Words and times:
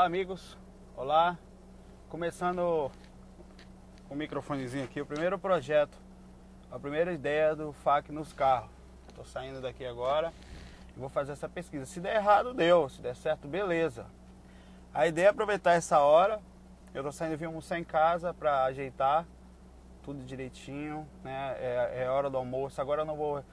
Olá 0.00 0.06
amigos, 0.06 0.56
olá. 0.96 1.38
Começando 2.08 2.90
com 4.08 4.14
o 4.14 4.16
microfonezinho 4.16 4.82
aqui, 4.82 4.98
o 4.98 5.04
primeiro 5.04 5.38
projeto, 5.38 5.94
a 6.70 6.78
primeira 6.78 7.12
ideia 7.12 7.54
do 7.54 7.70
FAC 7.74 8.10
nos 8.10 8.32
carros. 8.32 8.70
Estou 9.10 9.26
saindo 9.26 9.60
daqui 9.60 9.84
agora 9.84 10.32
e 10.96 10.98
vou 10.98 11.10
fazer 11.10 11.32
essa 11.32 11.50
pesquisa. 11.50 11.84
Se 11.84 12.00
der 12.00 12.16
errado, 12.16 12.54
deu. 12.54 12.88
Se 12.88 13.02
der 13.02 13.14
certo, 13.14 13.46
beleza. 13.46 14.06
A 14.94 15.06
ideia 15.06 15.26
é 15.26 15.28
aproveitar 15.28 15.74
essa 15.74 15.98
hora. 15.98 16.40
Eu 16.94 17.02
estou 17.02 17.12
saindo 17.12 17.36
vir 17.36 17.44
almoçar 17.44 17.78
em 17.78 17.84
casa 17.84 18.32
para 18.32 18.64
ajeitar 18.64 19.26
tudo 20.02 20.24
direitinho, 20.24 21.06
né? 21.22 21.56
É, 21.58 22.04
é 22.04 22.08
hora 22.08 22.30
do 22.30 22.38
almoço. 22.38 22.80
Agora 22.80 23.02
eu 23.02 23.06
não 23.06 23.16
vou, 23.16 23.44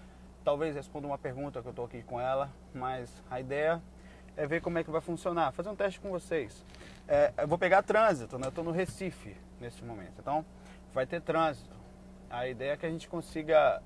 talvez 0.45 0.77
responder 0.77 1.07
uma 1.07 1.17
pergunta 1.17 1.61
que 1.61 1.67
eu 1.67 1.71
estou 1.71 1.83
aqui 1.83 2.03
com 2.03 2.21
ela, 2.21 2.49
mas 2.73 3.21
a 3.29 3.37
ideia 3.37 3.81
é 4.37 4.45
ver 4.45 4.61
como 4.61 4.77
é 4.77 4.83
que 4.83 4.91
vai 4.91 5.01
funcionar, 5.01 5.51
fazer 5.51 5.69
um 5.69 5.75
teste 5.75 5.99
com 5.99 6.11
vocês. 6.11 6.63
É, 7.07 7.33
eu 7.37 7.47
vou 7.47 7.57
pegar 7.57 7.81
trânsito, 7.81 8.37
né? 8.37 8.45
Eu 8.45 8.49
estou 8.49 8.63
no 8.63 8.71
Recife 8.71 9.35
neste 9.59 9.83
momento, 9.83 10.13
então 10.19 10.45
vai 10.93 11.05
ter 11.05 11.21
trânsito. 11.21 11.75
A 12.29 12.47
ideia 12.47 12.73
é 12.73 12.77
que 12.77 12.85
a 12.85 12.89
gente 12.89 13.09
consiga 13.09 13.81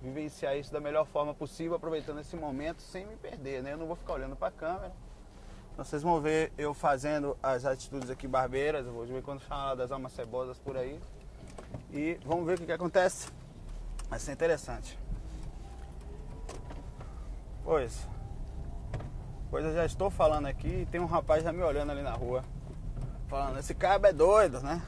vivenciar 0.00 0.56
isso 0.56 0.72
da 0.72 0.80
melhor 0.80 1.06
forma 1.06 1.34
possível, 1.34 1.74
aproveitando 1.74 2.20
esse 2.20 2.36
momento 2.36 2.82
sem 2.82 3.06
me 3.06 3.16
perder, 3.16 3.62
né? 3.62 3.72
Eu 3.72 3.78
não 3.78 3.86
vou 3.86 3.96
ficar 3.96 4.12
olhando 4.12 4.36
para 4.36 4.48
a 4.48 4.52
câmera. 4.52 4.92
Então, 5.72 5.84
vocês 5.84 6.02
vão 6.02 6.20
ver 6.20 6.52
eu 6.58 6.74
fazendo 6.74 7.36
as 7.42 7.64
atitudes 7.64 8.10
aqui 8.10 8.26
barbeiras, 8.26 8.86
eu 8.86 8.92
vou 8.92 9.06
ver 9.06 9.22
quando 9.22 9.40
falar 9.40 9.76
das 9.76 9.92
almas 9.92 10.12
cebosas 10.12 10.58
por 10.58 10.76
aí. 10.76 11.00
E 11.92 12.18
vamos 12.24 12.46
ver 12.46 12.54
o 12.54 12.58
que, 12.58 12.66
que 12.66 12.72
acontece. 12.72 13.30
Vai 14.08 14.18
ser 14.18 14.32
interessante. 14.32 14.98
Pois. 17.64 18.08
Pois 19.50 19.64
eu 19.64 19.74
já 19.74 19.86
estou 19.86 20.10
falando 20.10 20.46
aqui 20.46 20.82
e 20.82 20.86
tem 20.86 21.00
um 21.00 21.06
rapaz 21.06 21.42
já 21.42 21.52
me 21.52 21.62
olhando 21.62 21.90
ali 21.90 22.02
na 22.02 22.12
rua. 22.12 22.44
Falando, 23.28 23.58
esse 23.58 23.74
cabo 23.74 24.06
é 24.06 24.12
doido, 24.12 24.60
né? 24.60 24.82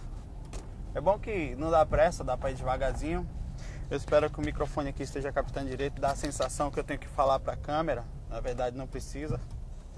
É 0.94 1.00
bom 1.00 1.18
que 1.18 1.54
não 1.56 1.70
dá 1.70 1.84
pressa, 1.86 2.22
dá 2.22 2.36
para 2.36 2.50
ir 2.50 2.54
devagarzinho. 2.54 3.26
Eu 3.90 3.96
espero 3.96 4.28
que 4.30 4.38
o 4.38 4.42
microfone 4.44 4.90
aqui 4.90 5.02
esteja 5.02 5.32
captando 5.32 5.68
direito, 5.68 6.00
dá 6.00 6.10
a 6.10 6.16
sensação 6.16 6.70
que 6.70 6.78
eu 6.78 6.84
tenho 6.84 7.00
que 7.00 7.08
falar 7.08 7.40
para 7.40 7.54
a 7.54 7.56
câmera. 7.56 8.04
Na 8.28 8.38
verdade 8.38 8.76
não 8.76 8.86
precisa. 8.86 9.40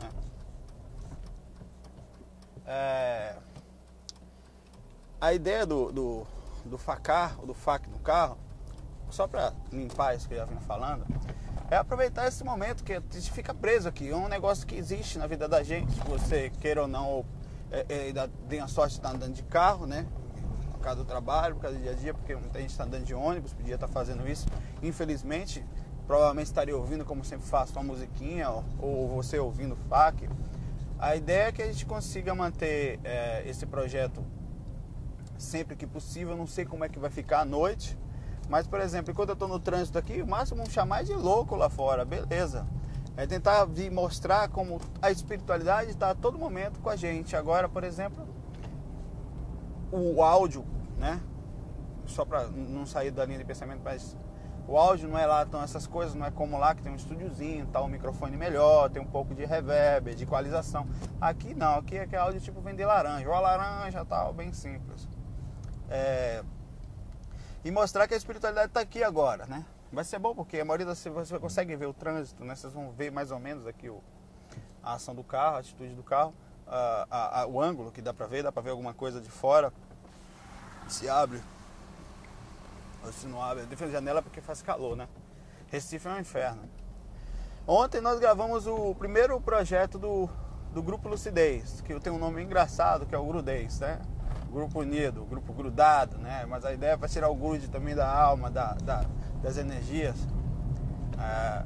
Né? 0.01 0.11
É... 2.67 3.37
A 5.21 5.33
ideia 5.33 5.67
do, 5.67 5.91
do, 5.93 6.27
do 6.65 6.79
facar, 6.79 7.39
ou 7.39 7.47
do 7.47 7.55
fac 7.55 7.89
no 7.89 7.99
carro, 7.99 8.39
só 9.11 9.27
para 9.27 9.53
limpar 9.73 10.17
isso 10.17 10.27
que 10.29 10.35
eu 10.35 10.39
já 10.39 10.45
vim 10.45 10.59
falando, 10.61 11.05
é 11.73 11.77
aproveitar 11.77 12.29
esse 12.29 12.45
momento 12.45 12.85
que 12.85 12.93
a 12.93 13.03
gente 13.11 13.33
fica 13.33 13.55
preso 13.55 13.89
aqui. 13.89 14.11
É 14.11 14.15
um 14.15 14.29
negócio 14.29 14.67
que 14.67 14.75
existe 14.77 15.19
na 15.19 15.27
vida 15.27 15.49
da 15.49 15.63
gente, 15.63 15.99
você 16.01 16.51
queira 16.61 16.83
ou 16.83 16.89
não, 16.89 17.09
ou, 17.09 17.27
é, 17.71 18.11
é, 18.11 18.29
tem 18.47 18.61
a 18.61 18.69
sorte 18.69 18.91
de 18.91 18.99
estar 18.99 19.15
andando 19.15 19.33
de 19.33 19.43
carro, 19.45 19.87
né? 19.87 20.07
Por 20.71 20.81
causa 20.81 21.03
do 21.03 21.07
trabalho, 21.07 21.55
por 21.55 21.63
causa 21.63 21.79
do 21.79 21.83
dia 21.83 21.93
a 21.93 21.95
dia, 21.95 22.13
porque 22.13 22.35
muita 22.37 22.61
gente 22.61 22.69
está 22.69 22.85
andando 22.85 23.05
de 23.05 23.15
ônibus, 23.15 23.55
podia 23.55 23.77
estar 23.77 23.89
fazendo 23.89 24.29
isso. 24.29 24.47
Infelizmente, 24.83 25.65
provavelmente 26.07 26.49
estaria 26.49 26.77
ouvindo, 26.77 27.07
como 27.07 27.25
sempre 27.25 27.47
faço, 27.47 27.73
uma 27.73 27.83
musiquinha, 27.83 28.51
ou, 28.51 28.65
ou 28.79 29.09
você 29.09 29.39
ouvindo 29.39 29.75
FAC. 29.89 30.29
A 30.99 31.17
ideia 31.17 31.45
é 31.45 31.53
que 31.53 31.63
a 31.63 31.67
gente 31.67 31.87
consiga 31.87 32.35
manter 32.35 33.01
é, 33.03 33.49
esse 33.49 33.65
projeto 33.65 34.23
sempre 35.39 35.75
que 35.75 35.87
possível. 35.87 36.37
Não 36.37 36.47
sei 36.47 36.67
como 36.67 36.85
é 36.85 36.91
que 36.91 36.99
vai 36.99 37.09
ficar 37.09 37.41
à 37.41 37.45
noite, 37.47 37.97
mas, 38.49 38.67
por 38.67 38.81
exemplo, 38.81 39.11
enquanto 39.11 39.31
eu 39.31 39.35
estou 39.35 39.49
no 39.49 39.59
trânsito 39.59 39.99
aqui, 39.99 40.21
o 40.21 40.27
máximo 40.27 40.59
vão 40.63 40.71
chamar 40.71 41.05
de 41.05 41.15
louco 41.15 41.57
lá 41.57 41.69
fora, 41.69 42.05
beleza. 42.05 42.67
É 43.17 43.27
tentar 43.27 43.65
vir 43.67 43.91
mostrar 43.91 44.49
como 44.49 44.81
a 45.01 45.11
espiritualidade 45.11 45.91
está 45.91 46.11
a 46.11 46.15
todo 46.15 46.39
momento 46.39 46.81
com 46.81 46.89
a 46.89 46.97
gente. 46.97 47.37
Agora, 47.37 47.69
por 47.69 47.85
exemplo, 47.85 48.27
o 49.91 50.23
áudio, 50.23 50.65
né? 50.99 51.21
Só 52.07 52.25
para 52.25 52.49
não 52.49 52.87
sair 52.87 53.11
da 53.11 53.25
linha 53.25 53.39
de 53.39 53.45
pensamento, 53.45 53.81
mas 53.85 54.17
o 54.67 54.77
áudio 54.77 55.09
não 55.09 55.19
é 55.19 55.27
lá 55.27 55.45
tão 55.45 55.63
essas 55.63 55.87
coisas, 55.87 56.15
não 56.15 56.25
é 56.25 56.31
como 56.31 56.59
lá 56.59 56.75
que 56.75 56.83
tem 56.83 56.91
um 56.91 56.97
estúdiozinho, 56.97 57.67
tá 57.67 57.83
um 57.83 57.89
microfone 57.89 58.37
melhor, 58.37 58.89
tem 58.91 59.03
um 59.03 59.07
pouco 59.07 59.35
de 59.35 59.45
reverb, 59.45 60.15
de 60.15 60.25
equalização. 60.25 60.87
Aqui 61.21 61.55
não, 61.55 61.77
aqui 61.77 61.99
é 61.99 62.07
que 62.07 62.17
é 62.17 62.19
áudio 62.19 62.41
tipo 62.41 62.61
vender 62.61 62.87
laranja, 62.87 63.29
ou 63.29 63.35
a 63.35 63.41
laranja 63.41 64.05
tal, 64.05 64.33
bem 64.33 64.53
simples. 64.53 65.09
É, 65.91 66.43
e 67.65 67.71
mostrar 67.71 68.07
que 68.09 68.15
a 68.15 68.17
espiritualidade 68.17 68.69
está 68.69 68.81
aqui 68.81 69.03
agora, 69.03 69.47
né? 69.47 69.65
Vai 69.93 70.05
ser 70.05 70.19
bom 70.19 70.35
porque 70.35 70.59
a 70.59 70.65
maioria 70.65 70.87
das 70.87 71.03
você 71.05 71.39
consegue 71.39 71.77
ver 71.77 71.87
o 71.87 71.93
trânsito, 71.93 72.45
né? 72.45 72.55
Vocês 72.55 72.73
vão 72.73 72.91
ver 72.93 73.11
mais 73.13 73.31
ou 73.31 73.39
menos 73.39 73.67
aqui 73.67 73.89
o, 73.89 74.03
a 74.83 74.95
ação 74.95 75.15
do 75.15 75.23
carro, 75.23 75.57
a 75.57 75.59
atitude 75.61 75.95
do 75.95 76.03
carro, 76.03 76.35
a, 76.67 77.07
a, 77.11 77.41
a, 77.43 77.47
o 77.47 77.61
ângulo 77.61 77.93
que 77.93 78.01
dá 78.01 78.15
para 78.15 78.27
ver, 78.27 78.43
dá 78.43 78.51
para 78.51 78.63
ver 78.63 78.71
alguma 78.71 78.95
coisa 78.95 79.21
de 79.21 79.31
fora. 79.31 79.73
Se 80.89 81.09
abre 81.09 81.41
ou 83.05 83.13
se 83.13 83.27
não 83.27 83.43
abre, 83.43 83.65
defesa 83.67 83.91
de 83.91 83.93
janela 83.93 84.23
porque 84.23 84.41
faz 84.41 84.63
calor, 84.63 84.97
né? 84.97 85.09
Recife 85.71 86.07
é 86.07 86.11
um 86.11 86.19
inferno. 86.19 86.63
Ontem 87.67 88.01
nós 88.01 88.19
gravamos 88.19 88.67
o 88.67 88.95
primeiro 88.95 89.41
projeto 89.41 89.99
do, 89.99 90.29
do 90.73 90.83
Grupo 90.83 91.09
Lucidez, 91.09 91.81
que 91.81 91.99
tem 92.01 92.13
um 92.13 92.19
nome 92.19 92.43
engraçado, 92.43 93.07
que 93.07 93.15
é 93.15 93.19
o 93.19 93.25
Grudez, 93.27 93.81
né? 93.81 94.01
Grupo 94.53 94.81
unido, 94.81 95.25
grupo 95.25 95.53
grudado, 95.53 96.19
né? 96.19 96.45
Mas 96.49 96.65
a 96.65 96.73
ideia 96.73 96.93
é 96.93 96.97
para 96.97 97.09
tirar 97.09 97.29
o 97.31 97.35
grude 97.35 97.69
também 97.69 97.95
da 97.95 98.09
alma, 98.09 98.51
da, 98.51 98.75
da 98.75 99.05
das 99.43 99.57
energias. 99.57 100.17
É, 101.19 101.65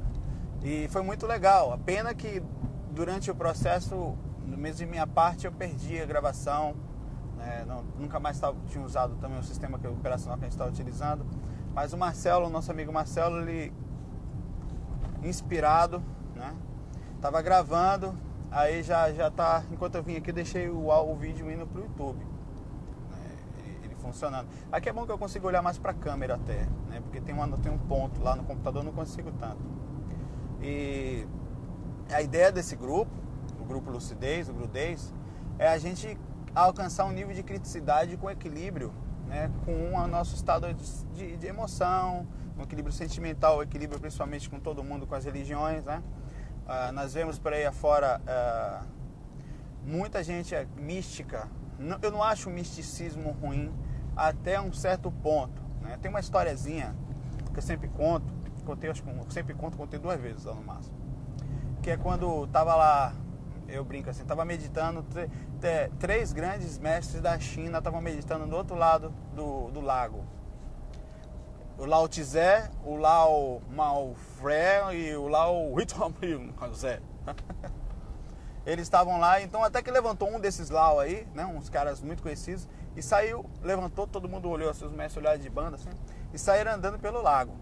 e 0.63 0.87
foi 0.89 1.03
muito 1.03 1.27
legal. 1.27 1.71
A 1.71 1.77
pena 1.77 2.13
que 2.13 2.41
durante 2.91 3.29
o 3.29 3.35
processo, 3.35 4.17
mesmo 4.43 4.79
de 4.79 4.85
minha 4.87 5.05
parte, 5.05 5.45
eu 5.45 5.51
perdi 5.51 6.01
a 6.01 6.05
gravação. 6.05 6.75
né? 7.37 7.63
Não, 7.67 7.83
nunca 7.99 8.19
mais 8.19 8.39
tava, 8.39 8.57
tinha 8.67 8.83
usado 8.83 9.15
também 9.17 9.37
o 9.39 9.43
sistema 9.43 9.77
que, 9.77 9.87
operacional 9.87 10.37
que 10.37 10.45
a 10.45 10.47
gente 10.47 10.53
estava 10.53 10.69
utilizando. 10.71 11.25
Mas 11.73 11.93
o 11.93 11.97
Marcelo, 11.97 12.49
nosso 12.49 12.71
amigo 12.71 12.91
Marcelo, 12.91 13.41
ele 13.41 13.71
inspirado, 15.23 16.01
né? 16.35 16.55
Tava 17.21 17.41
gravando, 17.41 18.15
aí 18.49 18.81
já 18.81 19.11
já 19.11 19.29
tá, 19.29 19.63
enquanto 19.71 19.95
eu 19.95 20.03
vim 20.03 20.15
aqui, 20.15 20.31
deixei 20.31 20.69
o, 20.69 20.87
o 20.89 21.15
vídeo 21.15 21.51
indo 21.51 21.67
pro 21.67 21.81
YouTube. 21.83 22.25
Funcionando. 24.07 24.47
Aqui 24.71 24.87
é 24.87 24.93
bom 24.93 25.05
que 25.05 25.11
eu 25.11 25.17
consigo 25.17 25.47
olhar 25.47 25.61
mais 25.61 25.77
para 25.77 25.91
a 25.91 25.93
câmera 25.93 26.35
até, 26.35 26.65
né? 26.89 27.01
Porque 27.01 27.19
tem, 27.19 27.35
uma, 27.35 27.45
tem 27.57 27.69
um 27.69 27.77
ponto 27.77 28.21
lá 28.21 28.37
no 28.37 28.43
computador, 28.43 28.81
não 28.83 28.93
consigo 28.93 29.33
tanto. 29.33 29.59
E 30.61 31.27
a 32.09 32.21
ideia 32.21 32.49
desse 32.51 32.75
grupo, 32.75 33.11
o 33.59 33.65
grupo 33.65 33.91
Lucidez, 33.91 34.47
o 34.47 34.53
Grudez, 34.53 35.13
é 35.59 35.67
a 35.67 35.77
gente 35.77 36.17
alcançar 36.55 37.03
um 37.03 37.11
nível 37.11 37.35
de 37.35 37.43
criticidade 37.43 38.15
com 38.15 38.31
equilíbrio, 38.31 38.93
né, 39.27 39.51
com 39.65 39.93
o 39.93 40.07
nosso 40.07 40.35
estado 40.35 40.73
de, 41.13 41.35
de 41.35 41.47
emoção, 41.47 42.25
um 42.57 42.63
equilíbrio 42.63 42.93
sentimental, 42.93 43.57
um 43.57 43.61
equilíbrio 43.61 43.99
principalmente 43.99 44.49
com 44.49 44.57
todo 44.57 44.81
mundo, 44.83 45.05
com 45.05 45.15
as 45.15 45.25
religiões, 45.25 45.83
né? 45.83 46.01
Uh, 46.65 46.91
nós 46.93 47.13
vemos 47.13 47.37
por 47.37 47.53
aí 47.53 47.65
afora 47.65 48.21
uh, 48.23 48.85
muita 49.85 50.23
gente 50.23 50.55
é 50.55 50.65
mística. 50.77 51.49
eu 52.01 52.11
não 52.11 52.23
acho 52.23 52.49
o 52.49 52.53
misticismo 52.53 53.31
ruim 53.31 53.71
até 54.17 54.59
um 54.59 54.73
certo 54.73 55.11
ponto. 55.11 55.61
Né? 55.81 55.97
Tem 56.01 56.09
uma 56.09 56.19
historiazinha 56.19 56.95
que 57.53 57.59
eu 57.59 57.63
sempre 57.63 57.87
conto, 57.87 58.33
contei, 58.65 58.89
acho 58.89 59.03
que 59.03 59.33
sempre 59.33 59.53
conto, 59.53 59.77
contei 59.77 59.99
duas 59.99 60.19
vezes 60.19 60.45
no 60.45 60.55
máximo. 60.55 60.97
Que 61.81 61.91
é 61.91 61.97
quando 61.97 62.47
tava 62.47 62.75
lá 62.75 63.13
eu 63.67 63.83
brinco 63.83 64.09
assim, 64.09 64.21
estava 64.21 64.45
meditando, 64.45 65.05
três 65.99 66.31
grandes 66.31 66.77
mestres 66.77 67.21
da 67.21 67.37
China 67.39 67.79
estavam 67.79 68.01
meditando 68.01 68.47
do 68.47 68.55
outro 68.55 68.75
lado 68.75 69.13
do, 69.35 69.69
do 69.71 69.81
lago. 69.81 70.23
O 71.77 71.85
Lao 71.85 72.07
Tse, 72.07 72.71
o 72.83 72.95
Lao 72.95 73.61
Mao 73.69 74.15
Fre 74.15 74.95
e 74.95 75.15
o 75.15 75.27
Lao 75.27 75.75
Zé. 76.73 77.01
Eles 78.67 78.83
estavam 78.83 79.17
lá, 79.17 79.41
então 79.41 79.63
até 79.63 79.81
que 79.81 79.89
levantou 79.89 80.29
um 80.29 80.41
desses 80.41 80.69
Lao 80.69 80.99
aí, 80.99 81.25
né, 81.33 81.45
uns 81.45 81.69
caras 81.69 82.01
muito 82.01 82.21
conhecidos, 82.21 82.67
e 82.97 83.01
saiu, 83.01 83.49
levantou, 83.61 84.05
todo 84.05 84.27
mundo 84.27 84.49
olhou, 84.49 84.69
assim, 84.69 84.83
os 84.83 84.91
mestres 84.91 85.23
olharam 85.23 85.39
de 85.39 85.49
banda 85.49 85.77
assim, 85.77 85.89
e 86.33 86.37
saíram 86.37 86.73
andando 86.73 86.99
pelo 86.99 87.21
lago. 87.21 87.55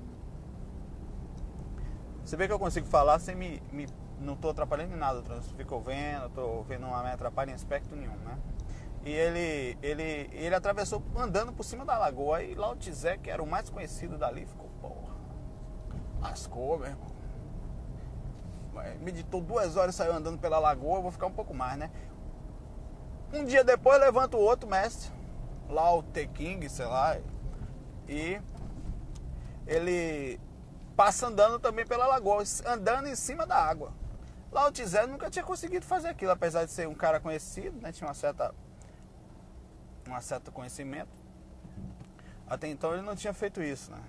Você 2.26 2.36
vê 2.36 2.48
que 2.48 2.54
eu 2.54 2.58
consigo 2.58 2.88
falar 2.88 3.20
sem 3.20 3.36
me, 3.36 3.62
me 3.72 3.86
não 4.20 4.34
estou 4.34 4.50
atrapalhando 4.50 4.96
em 4.96 4.98
nada, 4.98 5.22
eu 5.30 5.42
fico 5.44 5.80
vendo, 5.80 6.26
estou 6.26 6.64
vendo, 6.64 6.82
não 6.82 7.04
me 7.04 7.12
atrapalha 7.12 7.52
em 7.52 7.54
aspecto 7.54 7.96
nenhum, 7.96 8.18
né? 8.18 8.40
E 9.04 9.12
ele, 9.12 9.78
ele, 9.84 10.28
ele 10.34 10.56
atravessou 10.56 11.04
andando 11.16 11.54
por 11.54 11.64
cima 11.64 11.86
da 11.86 12.00
lagoa 12.00 12.42
e 12.42 12.56
Lao 12.56 12.76
Tse, 12.76 13.20
que 13.20 13.30
era 13.30 13.44
o 13.44 13.46
mais 13.46 13.70
conhecido 13.70 14.18
dali, 14.18 14.48
ficou, 14.48 14.72
porra, 14.82 15.14
lascou, 16.20 16.80
meu 16.80 16.88
irmão. 16.88 17.15
Meditou 19.02 19.42
duas 19.42 19.76
horas 19.76 19.96
e 19.96 19.98
saiu 19.98 20.14
andando 20.14 20.38
pela 20.38 20.60
lagoa, 20.60 21.02
vou 21.02 21.12
ficar 21.12 21.28
um 21.28 21.32
pouco 21.32 21.54
mais, 21.54 21.78
né? 21.78 21.92
Um 23.34 23.44
dia 23.44 23.64
depois 23.64 24.00
levanta 24.00 24.38
o 24.38 24.40
outro 24.40 24.70
mestre, 24.70 25.12
Lao 25.70 26.04
Te 26.04 26.28
King, 26.28 26.70
sei 26.70 26.86
lá, 26.86 27.18
e 28.08 28.42
ele 29.68 30.40
passa 30.96 31.28
andando 31.28 31.60
também 31.60 31.86
pela 31.86 32.08
lagoa, 32.08 32.44
andando 32.66 33.08
em 33.08 33.16
cima 33.16 33.46
da 33.46 33.58
água. 33.58 33.92
Lá 34.52 34.68
o 34.68 34.72
Tizé 34.72 35.06
nunca 35.06 35.30
tinha 35.30 35.44
conseguido 35.44 35.86
fazer 35.86 36.08
aquilo, 36.08 36.32
apesar 36.32 36.64
de 36.66 36.72
ser 36.72 36.88
um 36.88 36.96
cara 36.96 37.20
conhecido, 37.20 37.82
né? 37.82 37.92
Tinha 37.92 38.08
uma 38.08 38.14
certa, 38.14 38.56
um 40.08 40.22
certo 40.22 40.52
conhecimento. 40.52 41.12
Até 42.48 42.68
então 42.68 42.94
ele 42.94 43.02
não 43.02 43.16
tinha 43.16 43.34
feito 43.34 43.62
isso, 43.62 43.92
né? 43.92 44.02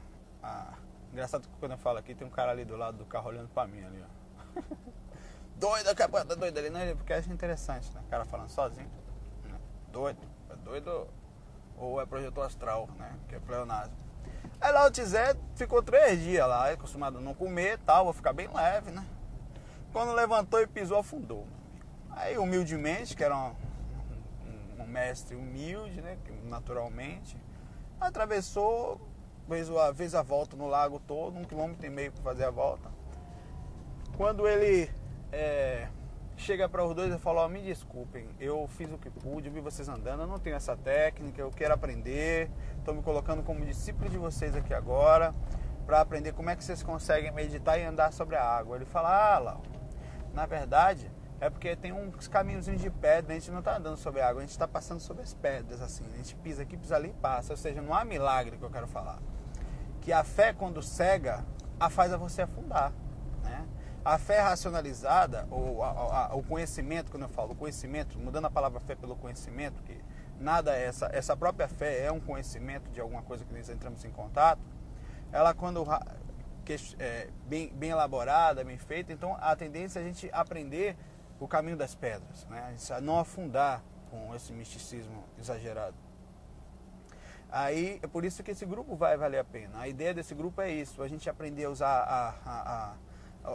Ah, 0.42 0.74
engraçado 1.10 1.48
que 1.48 1.58
quando 1.58 1.72
eu 1.72 1.78
falo 1.78 1.98
aqui, 1.98 2.14
tem 2.14 2.24
um 2.24 2.30
cara 2.30 2.52
ali 2.52 2.64
do 2.64 2.76
lado 2.76 2.98
do 2.98 3.04
carro 3.06 3.30
olhando 3.30 3.48
pra 3.48 3.66
mim 3.66 3.82
ali, 3.82 4.04
ó. 4.04 4.15
doido, 5.56 5.88
acabou, 5.88 6.24
tá 6.24 6.34
doido 6.34 6.58
ali, 6.58 6.70
né? 6.70 6.94
Porque 6.94 7.12
acho 7.12 7.32
interessante, 7.32 7.92
né? 7.92 8.00
O 8.06 8.10
cara 8.10 8.24
falando 8.24 8.50
sozinho. 8.50 8.90
Né? 9.44 9.58
Doido, 9.92 10.20
é 10.50 10.56
doido 10.56 11.08
ou 11.76 12.00
é 12.00 12.06
projetor 12.06 12.44
astral, 12.46 12.88
né? 12.98 13.16
Que 13.28 13.36
é 13.36 13.38
pleonasmo. 13.38 13.94
Aí 14.60 14.72
lá 14.72 14.86
o 14.86 14.90
Tizé 14.90 15.36
ficou 15.54 15.82
três 15.82 16.20
dias 16.20 16.46
lá, 16.46 16.70
acostumado 16.70 17.18
a 17.18 17.20
não 17.20 17.34
comer 17.34 17.78
tal, 17.80 18.04
vou 18.04 18.12
ficar 18.12 18.32
bem 18.32 18.48
leve, 18.48 18.90
né? 18.90 19.06
Quando 19.92 20.12
levantou 20.12 20.60
e 20.60 20.66
pisou, 20.66 20.98
afundou. 20.98 21.46
Aí, 22.10 22.38
humildemente, 22.38 23.14
que 23.14 23.22
era 23.22 23.36
um, 23.36 23.54
um, 24.78 24.82
um 24.82 24.86
mestre 24.86 25.36
humilde, 25.36 26.00
né? 26.00 26.16
Naturalmente, 26.44 27.36
atravessou, 28.00 29.00
fez 29.48 29.70
a, 29.70 29.94
fez 29.94 30.14
a 30.14 30.22
volta 30.22 30.56
no 30.56 30.66
lago 30.66 31.00
todo, 31.00 31.36
um 31.36 31.44
quilômetro 31.44 31.86
e 31.86 31.90
meio 31.90 32.12
para 32.12 32.22
fazer 32.22 32.44
a 32.44 32.50
volta. 32.50 32.95
Quando 34.16 34.48
ele 34.48 34.90
é, 35.30 35.88
chega 36.36 36.68
para 36.68 36.84
os 36.84 36.94
dois 36.94 37.12
e 37.12 37.18
fala: 37.18 37.44
oh, 37.44 37.48
Me 37.48 37.60
desculpem, 37.62 38.28
eu 38.40 38.66
fiz 38.68 38.90
o 38.90 38.98
que 38.98 39.10
pude, 39.10 39.48
eu 39.48 39.52
vi 39.52 39.60
vocês 39.60 39.88
andando, 39.88 40.22
eu 40.22 40.26
não 40.26 40.38
tenho 40.38 40.56
essa 40.56 40.76
técnica, 40.76 41.40
eu 41.40 41.50
quero 41.50 41.74
aprender, 41.74 42.50
estou 42.78 42.94
me 42.94 43.02
colocando 43.02 43.42
como 43.42 43.64
discípulo 43.64 44.08
de 44.08 44.16
vocês 44.16 44.54
aqui 44.54 44.72
agora 44.72 45.34
para 45.84 46.00
aprender 46.00 46.32
como 46.32 46.50
é 46.50 46.56
que 46.56 46.64
vocês 46.64 46.82
conseguem 46.82 47.30
meditar 47.30 47.78
e 47.78 47.84
andar 47.84 48.12
sobre 48.12 48.36
a 48.36 48.42
água. 48.42 48.76
Ele 48.76 48.86
fala: 48.86 49.34
Ah, 49.34 49.38
Lau, 49.38 49.62
na 50.32 50.46
verdade, 50.46 51.10
é 51.38 51.50
porque 51.50 51.76
tem 51.76 51.92
uns 51.92 52.26
caminhos 52.26 52.64
de 52.64 52.90
pedra, 52.90 53.32
a 53.32 53.38
gente 53.38 53.50
não 53.50 53.58
está 53.58 53.76
andando 53.76 53.98
sobre 53.98 54.20
a 54.22 54.28
água, 54.28 54.40
a 54.40 54.44
gente 54.44 54.50
está 54.50 54.66
passando 54.66 55.00
sobre 55.00 55.22
as 55.22 55.34
pedras, 55.34 55.82
assim. 55.82 56.04
A 56.14 56.16
gente 56.16 56.34
pisa 56.36 56.62
aqui, 56.62 56.76
pisa 56.76 56.96
ali 56.96 57.10
e 57.10 57.12
passa. 57.12 57.52
Ou 57.52 57.56
seja, 57.56 57.82
não 57.82 57.94
há 57.94 58.04
milagre 58.04 58.56
que 58.56 58.64
eu 58.64 58.70
quero 58.70 58.86
falar. 58.86 59.18
Que 60.00 60.12
a 60.12 60.24
fé, 60.24 60.54
quando 60.54 60.82
cega, 60.82 61.44
a 61.78 61.90
faz 61.90 62.12
a 62.12 62.16
você 62.16 62.42
afundar. 62.42 62.92
Né? 63.42 63.66
A 64.06 64.18
fé 64.18 64.38
racionalizada, 64.40 65.48
ou 65.50 65.82
a, 65.82 66.28
a, 66.28 66.36
o 66.36 66.40
conhecimento, 66.40 67.10
quando 67.10 67.24
eu 67.24 67.28
falo 67.28 67.56
conhecimento, 67.56 68.16
mudando 68.20 68.44
a 68.44 68.50
palavra 68.50 68.78
fé 68.78 68.94
pelo 68.94 69.16
conhecimento, 69.16 69.82
que 69.82 70.00
nada 70.38 70.76
é 70.76 70.84
essa, 70.84 71.10
essa 71.12 71.36
própria 71.36 71.66
fé 71.66 72.04
é 72.04 72.12
um 72.12 72.20
conhecimento 72.20 72.88
de 72.92 73.00
alguma 73.00 73.22
coisa 73.22 73.44
que 73.44 73.52
nós 73.52 73.68
entramos 73.68 74.04
em 74.04 74.10
contato, 74.12 74.62
ela 75.32 75.52
quando 75.52 75.84
é, 77.00 77.30
bem, 77.48 77.72
bem 77.74 77.90
elaborada, 77.90 78.62
bem 78.62 78.78
feita. 78.78 79.12
Então 79.12 79.36
a 79.40 79.56
tendência 79.56 79.98
é 79.98 80.02
a 80.02 80.06
gente 80.06 80.30
aprender 80.32 80.96
o 81.40 81.48
caminho 81.48 81.76
das 81.76 81.96
pedras, 81.96 82.46
né? 82.46 82.76
a 82.90 83.00
não 83.00 83.18
afundar 83.18 83.82
com 84.08 84.32
esse 84.36 84.52
misticismo 84.52 85.24
exagerado. 85.36 85.96
Aí 87.50 87.98
é 88.00 88.06
por 88.06 88.24
isso 88.24 88.40
que 88.44 88.52
esse 88.52 88.64
grupo 88.64 88.94
vai 88.94 89.16
valer 89.16 89.38
a 89.38 89.44
pena. 89.44 89.80
A 89.80 89.88
ideia 89.88 90.14
desse 90.14 90.32
grupo 90.32 90.60
é 90.60 90.70
isso: 90.70 91.02
a 91.02 91.08
gente 91.08 91.28
aprender 91.28 91.64
a 91.64 91.70
usar, 91.70 91.88
a, 91.88 92.28
a, 92.44 92.94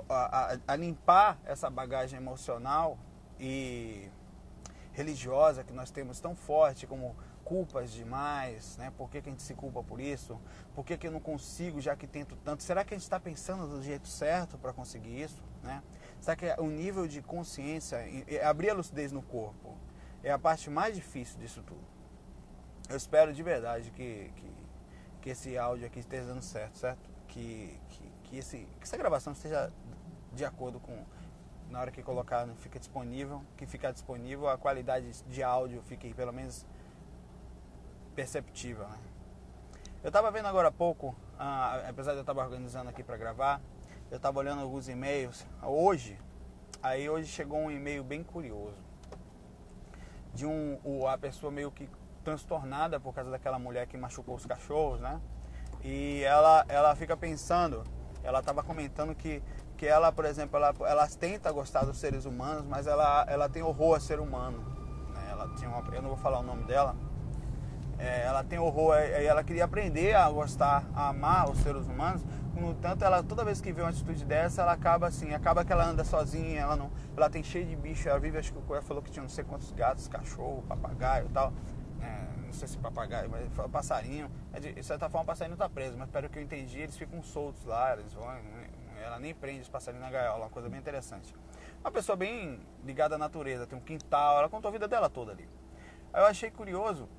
a, 0.10 0.58
a, 0.68 0.76
limpar 0.76 1.40
essa 1.46 1.70
bagagem 1.70 2.18
emocional 2.18 2.98
e 3.40 4.10
religiosa 4.94 5.64
que 5.64 5.74
nós 5.74 5.92
temos 5.92 6.20
tão 6.20 6.36
forte 6.36 6.88
como 6.88 7.16
culpas 7.44 7.92
demais, 7.92 8.78
né? 8.78 8.94
Por 8.98 9.10
que, 9.10 9.22
que 9.22 9.30
a 9.30 9.32
gente 9.32 9.44
se 9.44 9.54
culpa 9.54 9.84
por 9.84 10.00
isso? 10.00 10.40
Por 10.74 10.86
que, 10.86 10.98
que 10.98 11.08
eu 11.08 11.12
não 11.12 11.20
consigo 11.20 11.82
já 11.82 11.96
que 11.96 12.08
tento 12.08 12.36
tanto? 12.38 12.64
Será 12.64 12.86
que 12.86 12.94
a 12.94 12.98
gente 12.98 13.04
está 13.04 13.20
pensando 13.20 13.68
do 13.68 13.84
jeito 13.84 14.08
certo 14.08 14.58
para 14.58 14.72
conseguir 14.72 15.22
isso? 15.22 15.44
Né? 15.62 15.84
Será 16.20 16.36
que 16.36 16.46
o 16.62 16.68
nível 16.68 17.08
de 17.08 17.22
consciência, 17.22 18.00
abrir 18.48 18.70
a 18.70 18.74
lucidez 18.74 19.12
no 19.12 19.22
corpo, 19.22 19.76
é 20.24 20.32
a 20.32 20.40
parte 20.40 20.70
mais 20.70 20.96
difícil 20.96 21.40
disso 21.40 21.62
tudo? 21.64 21.84
Eu 22.90 22.96
espero 22.96 23.34
de 23.34 23.44
verdade 23.44 23.92
que, 23.92 24.32
que, 24.36 24.54
que 25.22 25.30
esse 25.32 25.58
áudio 25.58 25.88
aqui 25.88 26.00
esteja 26.00 26.26
dando 26.28 26.42
certo, 26.42 26.78
certo? 26.78 27.10
Que, 27.28 27.80
que, 27.90 28.12
que, 28.32 28.38
esse, 28.38 28.60
que 28.80 28.84
essa 28.84 28.96
gravação 28.96 29.34
esteja 29.34 29.72
de 30.34 30.46
acordo 30.46 30.80
com 30.80 31.04
na 31.70 31.80
hora 31.80 31.92
que 31.92 32.02
colocar 32.02 32.48
fica 32.60 32.80
disponível, 32.80 33.44
que 33.56 33.66
ficar 33.66 33.92
disponível, 33.92 34.50
a 34.50 34.58
qualidade 34.58 35.24
de 35.24 35.44
áudio 35.44 35.82
fique 35.84 36.14
pelo 36.14 36.34
menos 36.34 36.66
perceptível. 38.14 38.88
Né? 38.88 38.98
Eu 40.04 40.08
estava 40.08 40.30
vendo 40.32 40.48
agora 40.48 40.68
há 40.68 40.72
pouco, 40.72 41.16
ah, 41.40 41.82
apesar 41.88 42.12
de 42.12 42.18
eu 42.18 42.22
estar 42.22 42.36
organizando 42.36 42.90
aqui 42.90 43.04
para 43.04 43.16
gravar, 43.16 43.62
eu 44.10 44.18
estava 44.18 44.40
olhando 44.40 44.62
alguns 44.62 44.90
e-mails 44.90 45.46
hoje. 45.64 46.20
Aí 46.84 47.10
hoje 47.10 47.28
chegou 47.28 47.60
um 47.60 47.72
e-mail 47.72 48.04
bem 48.04 48.24
curioso 48.24 48.76
de 50.34 50.46
um 50.46 51.08
a 51.08 51.18
pessoa 51.18 51.52
meio 51.52 51.72
que 51.72 51.90
transtornada 52.24 53.00
por 53.00 53.14
causa 53.14 53.30
daquela 53.30 53.60
mulher 53.60 53.88
que 53.88 53.98
machucou 53.98 54.36
os 54.36 54.46
cachorros, 54.46 55.00
né? 55.00 55.22
E 55.84 56.22
ela 56.24 56.66
ela 56.68 56.96
fica 56.96 57.16
pensando, 57.16 57.84
ela 58.24 58.40
estava 58.40 58.64
comentando 58.64 59.16
que 59.16 59.42
que 59.78 59.88
ela, 59.88 60.12
por 60.12 60.26
exemplo, 60.26 60.58
ela, 60.58 60.76
ela 60.82 61.08
tenta 61.08 61.52
gostar 61.52 61.84
dos 61.86 61.98
seres 61.98 62.26
humanos, 62.26 62.66
mas 62.68 62.86
ela 62.86 63.26
ela 63.28 63.50
tem 63.50 63.64
horror 63.64 63.96
a 63.96 64.00
ser 64.00 64.20
humano. 64.20 64.60
Né? 65.14 65.28
Ela 65.32 65.48
tinha 65.56 65.70
uma, 65.70 65.96
eu 65.96 66.02
não 66.02 66.10
vou 66.10 66.18
falar 66.18 66.40
o 66.40 66.44
nome 66.44 66.64
dela, 66.66 66.96
é, 68.02 68.26
ela 68.26 68.44
tem 68.44 68.58
horror, 68.58 68.96
é, 68.96 69.24
ela 69.24 69.44
queria 69.44 69.66
aprender 69.66 70.16
a 70.16 70.30
gostar, 70.30 70.84
a 70.96 71.10
amar 71.10 71.50
os 71.50 71.60
seres 71.60 71.86
humanos. 71.86 72.24
No 72.56 72.74
tanto, 72.74 73.06
ela 73.06 73.24
toda 73.24 73.46
vez 73.46 73.62
que 73.62 73.72
vê 73.72 73.82
uma 73.82 73.90
atitude 73.90 74.26
dessa, 74.26 74.64
ela 74.64 74.74
acaba 74.74 75.08
assim, 75.08 75.34
acaba 75.34 75.64
que 75.64 75.72
ela 75.72 75.86
anda 75.86 76.04
sozinha, 76.04 76.62
ela 76.62 76.76
não, 76.76 76.92
ela 77.16 77.30
tem 77.30 77.44
cheio 77.44 77.66
de 77.66 77.76
bicho, 77.76 78.10
ela 78.10 78.20
vive, 78.20 78.38
acho 78.38 78.52
que 78.52 78.58
o 78.58 78.62
Coelho 78.62 78.84
falou 78.84 79.02
que 79.02 79.12
tinha 79.12 79.22
não 79.22 79.30
sei 79.30 79.44
quantos 79.44 79.72
gatos, 79.72 80.08
cachorro, 80.08 80.64
papagaio 80.68 81.28
e 81.28 81.30
tal. 81.30 81.54
Né, 82.52 82.54
não 82.54 82.54
sei 82.54 82.68
se 82.68 82.78
papagaio, 82.78 83.30
mas 83.30 83.48
passarinho, 83.72 84.30
é 84.54 84.60
de 84.60 84.84
certa 84.84 85.10
forma 85.10 85.24
o 85.24 85.28
passarinho 85.28 85.54
está 85.54 85.70
preso, 85.70 85.98
mas 85.98 86.10
pelo 86.10 86.30
que 86.30 86.38
eu 86.38 86.44
entendi, 86.44 86.80
eles 86.80 86.98
ficam 86.98 87.24
soltos 87.24 87.66
lá, 87.66 87.94
eles 87.94 88.14
vão, 88.14 88.28
ela 89.02 89.20
nem 89.20 89.34
prende 89.34 89.62
os 89.62 89.70
passarinhos 89.70 90.06
na 90.06 90.12
gaiola, 90.12 90.46
uma 90.46 90.50
coisa 90.50 90.70
bem 90.70 90.80
interessante. 90.80 91.34
Uma 91.80 91.92
pessoa 91.92 92.16
bem 92.16 92.60
ligada 92.84 93.16
à 93.16 93.18
natureza, 93.18 93.66
tem 93.66 93.78
um 93.78 93.82
quintal, 93.82 94.38
ela 94.38 94.50
contou 94.50 94.70
a 94.70 94.72
vida 94.72 94.88
dela 94.88 95.10
toda 95.10 95.32
ali. 95.32 95.50
Aí 96.14 96.22
eu 96.22 96.28
achei 96.28 96.52
curioso 96.52 97.10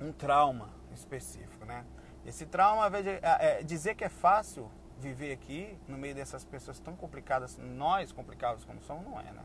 um 0.00 0.10
trauma 0.12 0.70
específico, 0.92 1.64
né? 1.64 1.84
Esse 2.24 2.46
trauma, 2.46 2.90
é, 2.98 3.20
é, 3.22 3.62
dizer 3.62 3.94
que 3.94 4.02
é 4.02 4.08
fácil 4.08 4.70
viver 4.98 5.32
aqui, 5.32 5.78
no 5.86 5.96
meio 5.96 6.14
dessas 6.14 6.44
pessoas 6.44 6.80
tão 6.80 6.96
complicadas, 6.96 7.56
nós 7.58 8.10
complicados 8.10 8.64
como 8.64 8.82
somos, 8.82 9.04
não 9.04 9.20
é, 9.20 9.30
né? 9.30 9.44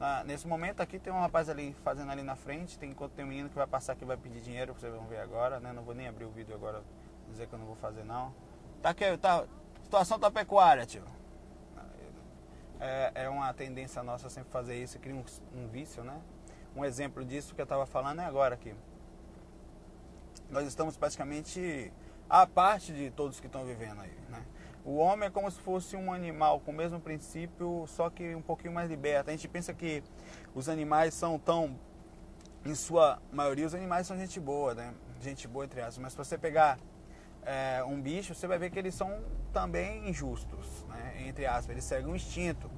Na, 0.00 0.24
nesse 0.24 0.48
momento 0.48 0.80
aqui 0.80 0.98
tem 0.98 1.12
um 1.12 1.20
rapaz 1.20 1.50
ali 1.50 1.76
fazendo 1.84 2.10
ali 2.10 2.22
na 2.22 2.34
frente, 2.34 2.78
tem 2.78 2.90
enquanto 2.90 3.12
tem 3.12 3.22
um 3.22 3.28
menino 3.28 3.50
que 3.50 3.54
vai 3.54 3.66
passar 3.66 3.92
aqui 3.92 4.02
vai 4.02 4.16
pedir 4.16 4.40
dinheiro, 4.40 4.72
vocês 4.72 4.90
vão 4.94 5.04
ver 5.04 5.18
agora, 5.18 5.60
né? 5.60 5.74
Não 5.74 5.82
vou 5.82 5.94
nem 5.94 6.08
abrir 6.08 6.24
o 6.24 6.30
vídeo 6.30 6.54
agora, 6.54 6.82
dizer 7.28 7.46
que 7.46 7.52
eu 7.52 7.58
não 7.58 7.66
vou 7.66 7.76
fazer 7.76 8.02
não. 8.02 8.34
Tá 8.80 8.88
aqui, 8.88 9.04
tá, 9.18 9.44
situação 9.82 10.18
tá 10.18 10.30
pecuária, 10.30 10.86
tio. 10.86 11.04
É, 12.80 13.12
é 13.14 13.28
uma 13.28 13.52
tendência 13.52 14.02
nossa 14.02 14.30
sempre 14.30 14.50
fazer 14.50 14.82
isso, 14.82 14.98
cria 14.98 15.14
um, 15.14 15.22
um 15.54 15.68
vício, 15.68 16.02
né? 16.02 16.18
Um 16.74 16.82
exemplo 16.82 17.22
disso 17.22 17.54
que 17.54 17.60
eu 17.60 17.64
estava 17.64 17.84
falando 17.84 18.22
é 18.22 18.24
agora 18.24 18.54
aqui. 18.54 18.74
Nós 20.48 20.66
estamos 20.66 20.96
praticamente 20.96 21.92
à 22.26 22.46
parte 22.46 22.90
de 22.94 23.10
todos 23.10 23.38
que 23.38 23.48
estão 23.48 23.66
vivendo 23.66 24.00
aí, 24.00 24.16
né? 24.30 24.42
O 24.84 24.96
homem 24.96 25.26
é 25.26 25.30
como 25.30 25.50
se 25.50 25.60
fosse 25.60 25.94
um 25.96 26.12
animal 26.12 26.60
com 26.60 26.70
o 26.70 26.74
mesmo 26.74 26.98
princípio, 26.98 27.84
só 27.86 28.08
que 28.08 28.34
um 28.34 28.40
pouquinho 28.40 28.72
mais 28.72 28.88
liberto. 28.88 29.28
A 29.28 29.32
gente 29.32 29.46
pensa 29.46 29.74
que 29.74 30.02
os 30.54 30.68
animais 30.68 31.12
são 31.12 31.38
tão, 31.38 31.78
em 32.64 32.74
sua 32.74 33.20
maioria, 33.30 33.66
os 33.66 33.74
animais 33.74 34.06
são 34.06 34.16
gente 34.16 34.40
boa, 34.40 34.74
né? 34.74 34.94
Gente 35.20 35.46
boa 35.46 35.64
entre 35.64 35.80
aspas. 35.80 35.98
Mas 35.98 36.12
se 36.12 36.18
você 36.18 36.38
pegar 36.38 36.78
é, 37.42 37.84
um 37.84 38.00
bicho, 38.00 38.34
você 38.34 38.46
vai 38.46 38.58
ver 38.58 38.70
que 38.70 38.78
eles 38.78 38.94
são 38.94 39.20
também 39.52 40.08
injustos, 40.08 40.86
né? 40.88 41.24
entre 41.26 41.44
aspas. 41.44 41.70
Eles 41.70 41.84
seguem 41.84 42.10
um 42.10 42.16
instinto. 42.16 42.70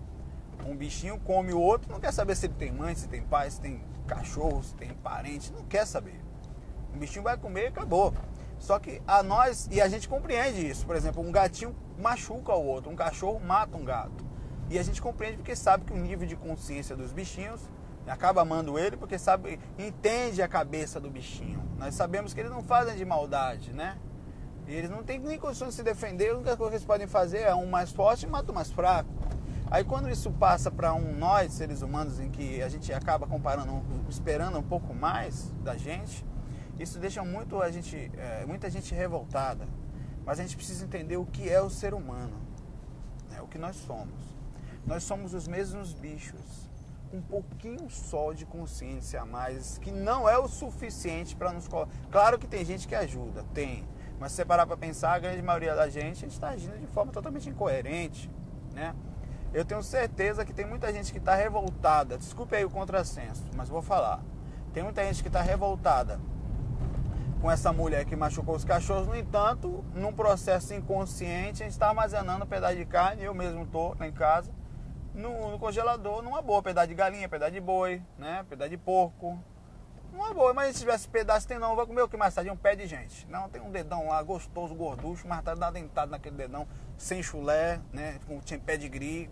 Um 0.67 0.77
bichinho 0.77 1.19
come 1.21 1.53
o 1.53 1.61
outro, 1.61 1.91
não 1.91 2.01
quer 2.01 2.13
saber 2.13 2.37
se 2.37 2.47
ele 2.47 2.55
tem 2.55 2.71
mãe, 2.71 2.95
se 2.95 3.09
tem 3.09 3.23
pai, 3.23 3.51
se 3.51 3.61
tem 3.61 3.83
cachorro, 4.07 4.63
se 4.63 4.75
tem 4.75 4.93
parente, 4.95 5.53
não 5.53 5.65
quer 5.65 5.87
saber. 5.87 6.21
Um 6.95 6.99
bichinho 6.99 7.23
vai 7.23 7.37
comer 7.37 7.65
e 7.65 7.67
acabou. 7.69 8.13
Só 8.59 8.79
que 8.79 9.03
a 9.07 9.25
nós, 9.25 9.69
e 9.73 9.81
a 9.81 9.89
gente 9.89 10.09
compreende 10.09 10.65
isso. 10.65 10.87
Por 10.87 10.95
exemplo, 10.95 11.21
um 11.21 11.33
gatinho 11.33 11.75
machuca 12.03 12.53
o 12.53 12.67
outro, 12.67 12.91
um 12.91 12.97
cachorro 12.97 13.41
mata 13.41 13.77
um 13.77 13.85
gato. 13.85 14.25
E 14.69 14.79
a 14.79 14.83
gente 14.83 15.01
compreende 15.01 15.37
porque 15.37 15.55
sabe 15.55 15.85
que 15.85 15.93
o 15.93 15.97
nível 15.97 16.27
de 16.27 16.37
consciência 16.37 16.97
dos 16.97 17.13
bichinhos 17.13 17.61
acaba 18.07 18.43
amando 18.43 18.79
ele 18.79 18.97
porque 18.97 19.19
sabe, 19.19 19.61
entende 19.79 20.43
a 20.43 20.49
cabeça 20.49 21.01
do 21.01 21.09
bichinho. 21.09 21.63
Nós 21.79 21.95
sabemos 21.95 22.35
que 22.35 22.41
eles 22.41 22.51
não 22.51 22.63
fazem 22.63 22.97
de 22.97 23.05
maldade, 23.05 23.73
né? 23.73 23.97
E 24.67 24.75
eles 24.75 24.91
não 24.91 25.03
têm 25.03 25.19
nem 25.19 25.39
condições 25.39 25.71
de 25.71 25.75
se 25.75 25.83
defender, 25.83 26.31
a 26.31 26.35
única 26.35 26.57
coisa 26.57 26.71
que 26.71 26.77
eles 26.77 26.87
podem 26.87 27.07
fazer 27.07 27.41
é 27.41 27.55
um 27.55 27.67
mais 27.67 27.91
forte 27.93 28.27
e 28.27 28.29
mata 28.29 28.51
o 28.51 28.55
mais 28.55 28.71
fraco. 28.71 29.11
Aí 29.71 29.85
quando 29.85 30.11
isso 30.11 30.31
passa 30.33 30.71
para 30.71 30.93
um 30.93 31.17
nós, 31.17 31.53
seres 31.53 31.83
humanos, 31.83 32.21
em 32.21 32.31
que 32.31 32.63
a 32.63 32.69
gente 32.69 32.93
acaba 32.93 33.27
comparando, 33.27 33.83
esperando 34.09 34.59
um 34.59 34.63
pouco 34.63 34.95
mais 34.95 35.51
da 35.63 35.77
gente, 35.77 36.25
isso 36.79 36.99
deixa 36.99 37.25
muito 37.25 37.61
a 37.61 37.71
gente, 37.71 38.11
é, 38.17 38.45
muita 38.47 38.69
gente 38.69 38.95
revoltada. 38.95 39.67
Mas 40.25 40.39
a 40.39 40.43
gente 40.43 40.57
precisa 40.57 40.85
entender 40.85 41.17
o 41.17 41.27
que 41.27 41.49
é 41.49 41.61
o 41.61 41.69
ser 41.69 41.95
humano, 41.95 42.37
né? 43.31 43.41
o 43.41 43.47
que 43.47 43.59
nós 43.59 43.77
somos. 43.77 44.23
Nós 44.87 45.03
somos 45.03 45.35
os 45.35 45.47
mesmos 45.47 45.93
bichos, 45.93 46.69
um 47.13 47.21
pouquinho 47.21 47.91
só 47.91 48.33
de 48.33 48.47
consciência 48.47 49.21
a 49.21 49.27
mais, 49.27 49.79
que 49.79 49.91
não 49.91 50.29
é 50.29 50.39
o 50.39 50.49
suficiente 50.49 51.37
para 51.37 51.53
nos. 51.53 51.69
Claro 52.11 52.39
que 52.39 52.47
tem 52.47 52.65
gente 52.65 52.89
que 52.89 52.95
ajuda, 52.95 53.45
tem. 53.53 53.87
Mas 54.19 54.33
se 54.33 54.37
você 54.37 54.45
parar 54.45 54.67
para 54.67 54.77
pensar, 54.77 55.13
a 55.13 55.19
grande 55.19 55.43
maioria 55.43 55.75
da 55.75 55.89
gente 55.89 56.27
está 56.27 56.51
agindo 56.51 56.79
de 56.79 56.87
forma 56.87 57.13
totalmente 57.13 57.49
incoerente, 57.49 58.31
né? 58.73 58.95
Eu 59.53 59.65
tenho 59.65 59.83
certeza 59.83 60.45
que 60.45 60.53
tem 60.53 60.65
muita 60.65 60.93
gente 60.93 61.13
que 61.13 61.19
está 61.19 61.35
revoltada. 61.35 62.17
Desculpe 62.17 62.57
aí 62.57 62.65
o 62.65 62.71
contrassenso, 62.71 63.45
mas 63.55 63.69
vou 63.69 63.83
falar. 63.83 64.23
Tem 64.73 64.83
muita 64.83 65.05
gente 65.05 65.23
que 65.23 65.29
está 65.29 65.43
revoltada 65.43 66.19
com 67.43 67.51
essa 67.51 67.73
mulher 67.73 68.05
que 68.05 68.15
machucou 68.15 68.55
os 68.55 68.65
cachorros. 68.65 69.09
No 69.09 69.17
entanto, 69.17 69.85
num 69.97 70.13
processo 70.13 70.73
inconsciente, 70.73 71.65
a 71.65 71.67
gente 71.67 71.73
está 71.73 71.89
armazenando 71.89 72.45
um 72.45 72.47
pedaço 72.47 72.77
de 72.77 72.85
carne, 72.85 73.25
eu 73.25 73.35
mesmo 73.35 73.65
estou 73.65 73.97
lá 73.99 74.07
em 74.07 74.13
casa, 74.13 74.49
no, 75.13 75.51
no, 75.51 75.59
congelador, 75.59 76.23
numa 76.23 76.41
boa, 76.41 76.63
pedaço 76.63 76.87
de 76.87 76.95
galinha, 76.95 77.29
pedaço 77.29 77.51
de 77.51 77.61
boi, 77.61 78.01
né? 78.17 78.47
pedaço 78.49 78.71
de 78.71 78.79
porco. 78.79 79.37
Uma 80.13 80.33
boa, 80.33 80.55
mas 80.55 80.77
se 80.77 80.83
tivesse 80.83 81.09
pedaço, 81.09 81.49
tem 81.49 81.59
não, 81.59 81.75
vai 81.75 81.85
comer 81.85 82.03
o 82.03 82.09
que 82.09 82.17
mais 82.17 82.33
tarde? 82.33 82.49
Um 82.49 82.57
pé 82.57 82.77
de 82.77 82.87
gente. 82.87 83.27
Não, 83.29 83.49
tem 83.49 83.61
um 83.61 83.73
dedão 83.73 84.07
lá, 84.07 84.23
gostoso, 84.23 84.73
gorducho, 84.73 85.27
mas 85.27 85.43
tá 85.43 85.55
dentado 85.71 86.11
naquele 86.11 86.37
dedão, 86.37 86.69
sem 86.97 87.25
chulé, 87.25 87.81
né? 87.93 88.21
Com 88.29 88.41
pé 88.61 88.77
de 88.77 88.89
gri, 88.89 89.29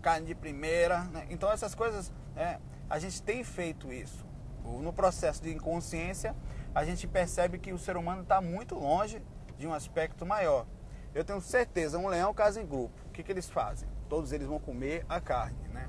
carne 0.00 0.26
de 0.26 0.34
primeira. 0.34 1.04
Né? 1.04 1.28
Então 1.30 1.52
essas 1.52 1.76
coisas, 1.76 2.12
é, 2.34 2.58
a 2.90 2.98
gente 2.98 3.22
tem 3.22 3.44
feito 3.44 3.92
isso. 3.92 4.26
No 4.64 4.92
processo 4.92 5.42
de 5.42 5.52
inconsciência, 5.52 6.34
a 6.74 6.84
gente 6.84 7.06
percebe 7.06 7.58
que 7.58 7.72
o 7.72 7.78
ser 7.78 7.96
humano 7.96 8.22
está 8.22 8.40
muito 8.40 8.74
longe 8.74 9.22
de 9.58 9.66
um 9.66 9.74
aspecto 9.74 10.24
maior. 10.24 10.66
Eu 11.14 11.24
tenho 11.24 11.40
certeza, 11.40 11.98
um 11.98 12.08
leão 12.08 12.32
casa 12.32 12.60
em 12.60 12.66
grupo. 12.66 12.94
O 13.06 13.10
que, 13.10 13.22
que 13.22 13.30
eles 13.30 13.48
fazem? 13.48 13.88
Todos 14.08 14.32
eles 14.32 14.46
vão 14.46 14.58
comer 14.58 15.04
a 15.08 15.20
carne, 15.20 15.68
né? 15.68 15.88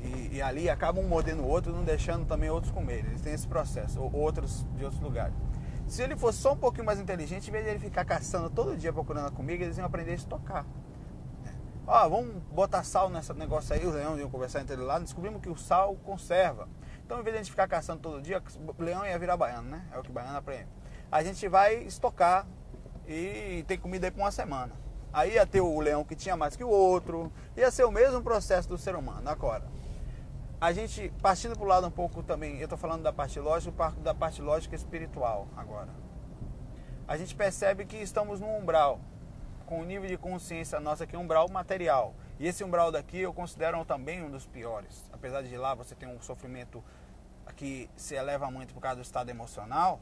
E, 0.00 0.36
e, 0.36 0.42
ali 0.42 0.70
acabam 0.70 1.04
mordendo 1.04 1.42
o 1.42 1.48
outro, 1.48 1.72
não 1.72 1.84
deixando 1.84 2.24
também 2.24 2.50
outros 2.50 2.72
comerem. 2.72 3.06
Eles 3.06 3.20
têm 3.20 3.32
esse 3.32 3.46
processo, 3.46 4.00
ou 4.00 4.12
outros 4.14 4.64
de 4.76 4.84
outros 4.84 5.02
lugares. 5.02 5.34
Se 5.86 6.02
ele 6.02 6.16
fosse 6.16 6.38
só 6.38 6.52
um 6.52 6.56
pouquinho 6.56 6.84
mais 6.84 7.00
inteligente, 7.00 7.48
em 7.48 7.52
vez 7.52 7.64
de 7.64 7.70
ele 7.70 7.78
ficar 7.80 8.04
caçando 8.04 8.50
todo 8.50 8.76
dia 8.76 8.92
procurando 8.92 9.28
a 9.28 9.30
comida, 9.30 9.64
eles 9.64 9.78
iam 9.78 9.86
aprender 9.86 10.12
a 10.12 10.14
estocar. 10.14 10.66
É. 11.46 11.50
Ó, 11.86 12.08
vamos 12.08 12.42
botar 12.52 12.82
sal 12.84 13.08
nesse 13.08 13.32
negócio 13.32 13.74
aí, 13.74 13.84
os 13.84 13.94
leões 13.94 14.20
iam 14.20 14.30
conversar 14.30 14.60
entre 14.60 14.74
eles 14.74 14.84
lá, 14.84 14.98
descobrimos 14.98 15.40
que 15.40 15.48
o 15.48 15.56
sal 15.56 15.96
conserva. 16.04 16.68
Então, 17.08 17.20
em 17.20 17.22
vez 17.22 17.32
de 17.32 17.38
a 17.38 17.42
gente 17.42 17.50
ficar 17.50 17.66
caçando 17.66 18.02
todo 18.02 18.20
dia, 18.20 18.42
leão 18.78 19.06
ia 19.06 19.18
virar 19.18 19.34
baiano, 19.34 19.70
né? 19.70 19.82
É 19.90 19.98
o 19.98 20.02
que 20.02 20.12
baiano 20.12 20.36
aprende. 20.36 20.68
A 21.10 21.22
gente 21.22 21.48
vai 21.48 21.76
estocar 21.84 22.46
e 23.06 23.64
tem 23.66 23.78
comida 23.78 24.06
aí 24.06 24.10
por 24.10 24.20
uma 24.20 24.30
semana. 24.30 24.74
Aí 25.10 25.32
ia 25.32 25.46
ter 25.46 25.62
o 25.62 25.80
leão 25.80 26.04
que 26.04 26.14
tinha 26.14 26.36
mais 26.36 26.54
que 26.54 26.62
o 26.62 26.68
outro, 26.68 27.32
ia 27.56 27.70
ser 27.70 27.84
o 27.84 27.90
mesmo 27.90 28.22
processo 28.22 28.68
do 28.68 28.76
ser 28.76 28.94
humano. 28.94 29.26
Agora, 29.26 29.64
a 30.60 30.70
gente, 30.70 31.10
partindo 31.22 31.56
para 31.56 31.64
o 31.64 31.66
lado 31.66 31.86
um 31.86 31.90
pouco 31.90 32.22
também, 32.22 32.58
eu 32.58 32.64
estou 32.64 32.76
falando 32.76 33.02
da 33.02 33.12
parte 33.12 33.40
lógica, 33.40 33.90
da 34.02 34.12
parte 34.12 34.42
lógica 34.42 34.76
espiritual 34.76 35.48
agora. 35.56 35.88
A 37.08 37.16
gente 37.16 37.34
percebe 37.34 37.86
que 37.86 37.96
estamos 37.96 38.38
num 38.38 38.54
umbral, 38.54 39.00
com 39.64 39.80
o 39.80 39.84
nível 39.86 40.06
de 40.06 40.18
consciência 40.18 40.78
nossa 40.78 41.04
aqui, 41.04 41.16
um 41.16 41.22
umbral 41.22 41.48
material. 41.48 42.14
E 42.38 42.46
esse 42.46 42.62
umbral 42.62 42.92
daqui 42.92 43.18
eu 43.18 43.34
considero 43.34 43.84
também 43.84 44.22
um 44.22 44.30
dos 44.30 44.46
piores. 44.46 45.10
Apesar 45.12 45.42
de 45.42 45.56
lá 45.56 45.74
você 45.74 45.94
ter 45.94 46.06
um 46.06 46.20
sofrimento 46.20 46.82
que 47.56 47.90
se 47.96 48.14
eleva 48.14 48.50
muito 48.50 48.72
por 48.72 48.80
causa 48.80 48.96
do 48.96 49.02
estado 49.02 49.28
emocional, 49.28 50.00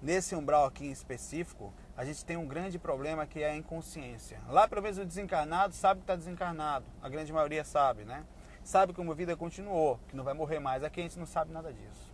nesse 0.00 0.36
umbral 0.36 0.64
aqui 0.64 0.86
em 0.86 0.92
específico, 0.92 1.72
a 1.96 2.04
gente 2.04 2.24
tem 2.24 2.36
um 2.36 2.46
grande 2.46 2.78
problema 2.78 3.26
que 3.26 3.42
é 3.42 3.50
a 3.50 3.56
inconsciência. 3.56 4.40
Lá, 4.48 4.68
pelo 4.68 4.82
menos, 4.82 4.98
o 4.98 5.04
desencarnado 5.04 5.74
sabe 5.74 6.00
que 6.00 6.04
está 6.04 6.14
desencarnado. 6.14 6.86
A 7.02 7.08
grande 7.08 7.32
maioria 7.32 7.64
sabe, 7.64 8.04
né? 8.04 8.24
Sabe 8.62 8.92
que 8.92 9.00
uma 9.00 9.14
vida 9.14 9.36
continuou, 9.36 9.98
que 10.08 10.14
não 10.14 10.22
vai 10.22 10.34
morrer 10.34 10.60
mais. 10.60 10.84
Aqui 10.84 11.00
a 11.00 11.02
gente 11.02 11.18
não 11.18 11.26
sabe 11.26 11.52
nada 11.52 11.72
disso. 11.72 12.11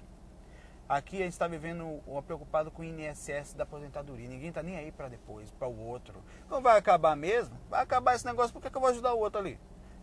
Aqui 0.89 1.17
a 1.17 1.25
gente 1.25 1.33
está 1.33 1.47
vivendo 1.47 2.03
preocupado 2.25 2.71
com 2.71 2.81
o 2.81 2.85
INSS 2.85 3.53
da 3.53 3.65
aposentadoria. 3.65 4.27
Ninguém 4.27 4.49
está 4.49 4.63
nem 4.63 4.79
aí 4.79 4.91
para 4.91 5.09
depois, 5.09 5.51
para 5.51 5.69
o 5.69 5.79
outro. 5.79 6.25
Não 6.49 6.63
vai 6.63 6.79
acabar 6.79 7.15
mesmo? 7.15 7.55
Vai 7.69 7.83
acabar 7.83 8.15
esse 8.15 8.25
negócio, 8.25 8.55
por 8.55 8.63
que, 8.63 8.71
que 8.71 8.77
eu 8.77 8.81
vou 8.81 8.89
ajudar 8.89 9.13
o 9.13 9.19
outro 9.19 9.39
ali? 9.39 9.61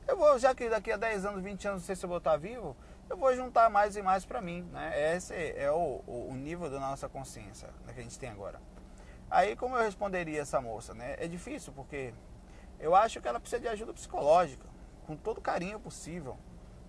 Eu 0.08 0.16
vou, 0.16 0.38
já 0.38 0.54
que 0.54 0.70
daqui 0.70 0.92
a 0.92 0.98
10 0.98 1.26
anos, 1.26 1.42
20 1.42 1.68
anos, 1.68 1.82
não 1.82 1.86
sei 1.88 1.96
se 1.96 2.06
eu 2.06 2.10
vou 2.10 2.20
estar 2.20 2.32
tá 2.34 2.38
vivo, 2.38 2.78
eu 3.10 3.18
vou 3.18 3.36
juntar 3.36 3.68
mais 3.68 3.96
e 3.96 4.04
mais 4.04 4.26
para 4.26 4.40
mim. 4.40 4.62
Né? 4.72 5.16
Esse 5.16 5.34
é 5.34 5.72
o, 5.72 6.04
o, 6.06 6.36
nível 6.36 6.70
da 6.70 6.80
nossa 6.80 7.10
consciência 7.10 7.68
né, 7.84 7.94
que 7.94 8.00
a 8.02 8.04
gente 8.04 8.20
tem 8.20 8.30
agora. 8.30 8.62
Aí, 9.32 9.56
como 9.56 9.76
eu 9.76 9.82
responderia 9.82 10.42
essa 10.42 10.62
moça? 10.62 10.94
Né? 10.94 11.16
É 11.18 11.28
difícil, 11.28 11.74
porque 11.74 12.14
eu 12.80 12.96
acho 12.96 13.20
que 13.20 13.28
ela 13.28 13.40
precisa 13.40 13.60
de 13.60 13.68
ajuda 13.68 13.92
psicológica, 13.92 14.68
com 15.08 15.16
todo 15.16 15.40
o 15.40 15.42
carinho 15.42 15.80
possível. 15.80 16.38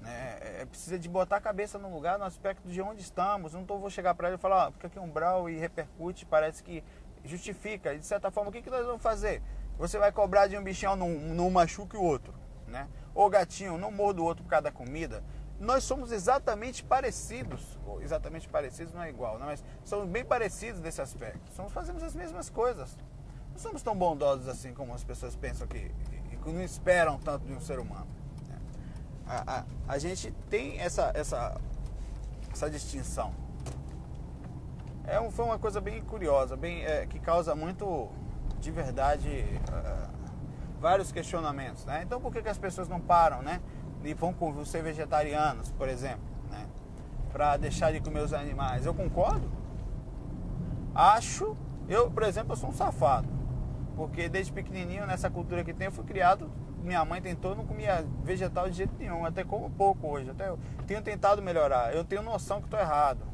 Né? 0.07 0.39
É, 0.41 0.63
é, 0.63 0.65
precisa 0.65 0.97
de 0.97 1.09
botar 1.09 1.37
a 1.37 1.41
cabeça 1.41 1.79
no 1.79 1.93
lugar, 1.93 2.17
no 2.17 2.25
aspecto 2.25 2.69
de 2.69 2.81
onde 2.81 3.03
estamos. 3.03 3.53
Não 3.53 3.65
tô, 3.65 3.77
vou 3.77 3.91
chegar 3.91 4.15
para 4.15 4.29
ela 4.29 4.37
e 4.37 4.41
falar, 4.41 4.67
ah, 4.67 4.71
porque 4.71 4.87
aqui 4.87 4.99
um 5.01 5.11
brau 5.11 5.51
e 5.51 5.59
repercute, 5.59 6.25
parece 6.25 6.63
que 6.63 6.83
justifica. 7.25 7.93
E 7.93 7.99
de 7.99 8.07
certa 8.07 8.31
forma, 8.31 8.51
o 8.51 8.53
que, 8.53 8.63
que 8.63 8.71
nós 8.71 8.87
vamos 8.87 9.03
fazer? 9.03 9.43
Você 9.79 9.99
vai 9.99 10.13
cobrar 10.13 10.47
de 10.47 10.57
um 10.57 10.63
bichão 10.63 10.95
num, 10.95 11.35
num 11.35 11.51
machuque 11.51 11.97
o 11.97 12.03
outro, 12.03 12.33
né? 12.69 12.89
Ou 13.15 13.29
gatinho, 13.29 13.77
não 13.77 13.91
mordo 13.91 14.23
o 14.23 14.25
outro 14.25 14.45
por 14.45 14.51
causa 14.51 14.63
da 14.63 14.73
comida. 14.73 15.25
Nós 15.59 15.85
somos 15.85 16.13
exatamente 16.13 16.85
parecidos, 16.85 17.79
exatamente 18.01 18.49
parecidos 18.49 18.93
não 18.93 19.03
é 19.03 19.09
igual, 19.09 19.39
né? 19.39 19.47
mas 19.47 19.65
somos 19.85 20.07
bem 20.07 20.23
parecidos 20.23 20.81
nesse 20.83 21.01
aspecto. 21.01 21.51
Somos, 21.53 21.73
fazemos 21.73 22.03
as 22.03 22.15
mesmas 22.15 22.51
coisas. 22.51 22.97
Não 23.53 23.59
somos 23.59 23.83
tão 23.83 23.97
bondosos 23.97 24.49
assim 24.49 24.75
como 24.75 24.93
as 24.95 25.03
pessoas 25.03 25.35
pensam 25.35 25.67
que, 25.67 25.91
que 26.29 26.53
não 26.53 26.63
esperam 26.63 27.19
tanto 27.19 27.47
de 27.47 27.55
um 27.55 27.61
ser 27.61 27.79
humano 27.79 28.16
a, 29.27 29.59
a, 29.59 29.65
a 29.89 29.99
gente 29.99 30.31
tem 30.49 30.79
essa, 30.79 31.11
essa, 31.15 31.61
essa 32.53 32.71
distinção. 32.71 33.33
é 35.07 35.21
um, 35.21 35.31
foi 35.31 35.45
uma 35.45 35.59
coisa 35.59 35.81
bem 35.81 36.01
curiosa, 36.03 36.57
bem, 36.57 36.85
é, 36.85 37.07
que 37.07 37.19
causa 37.19 37.55
muito, 37.55 38.09
de 38.61 38.71
verdade, 38.71 39.45
uh, 39.69 40.11
vários 40.81 41.11
questionamentos. 41.11 41.85
Né? 41.85 42.03
Então 42.05 42.21
por 42.21 42.33
que, 42.33 42.43
que 42.43 42.49
as 42.49 42.59
pessoas 42.59 42.89
não 42.89 43.01
param 43.01 43.43
né? 43.43 43.61
e 44.05 44.15
vão 44.15 44.35
ser 44.65 44.83
vegetarianos, 44.83 45.71
por 45.73 45.89
exemplo, 45.89 46.25
né? 46.51 46.67
para 47.33 47.57
deixar 47.57 47.93
de 47.93 48.01
comer 48.01 48.21
os 48.21 48.33
animais? 48.33 48.87
Eu 48.87 48.95
concordo. 48.95 49.51
Acho, 50.95 51.57
eu, 51.89 52.11
por 52.11 52.23
exemplo, 52.23 52.53
eu 52.53 52.57
sou 52.57 52.71
um 52.71 52.73
safado. 52.73 53.29
Porque 53.97 54.29
desde 54.29 54.53
pequenininho, 54.53 55.07
nessa 55.07 55.31
cultura 55.31 55.65
que 55.65 55.73
tem, 55.73 55.87
eu 55.87 55.93
fui 55.93 56.05
criado 56.05 56.51
minha 56.87 57.05
mãe 57.05 57.21
tentou, 57.21 57.51
eu 57.53 57.57
não 57.57 57.67
comia 57.67 58.07
vegetal 58.23 58.71
de 58.71 58.77
jeito 58.77 58.95
nenhum, 58.99 59.25
até 59.27 59.45
como 59.45 59.69
pouco 59.71 60.07
hoje. 60.09 60.31
Até 60.31 60.49
eu 60.49 60.59
tenho 60.87 61.03
tentado 61.03 61.43
melhorar. 61.43 61.95
Eu 61.95 62.05
tenho 62.05 62.23
noção 62.23 62.61
que 62.61 62.67
estou 62.67 62.79
errado. 62.79 63.27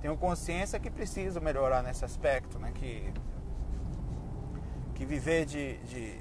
Tenho 0.00 0.16
consciência 0.16 0.78
que 0.78 0.90
preciso 0.90 1.40
melhorar 1.40 1.82
nesse 1.82 2.04
aspecto, 2.04 2.58
né? 2.58 2.70
Que, 2.74 3.12
que 4.94 5.04
viver 5.04 5.44
de, 5.46 5.78
de, 5.78 6.18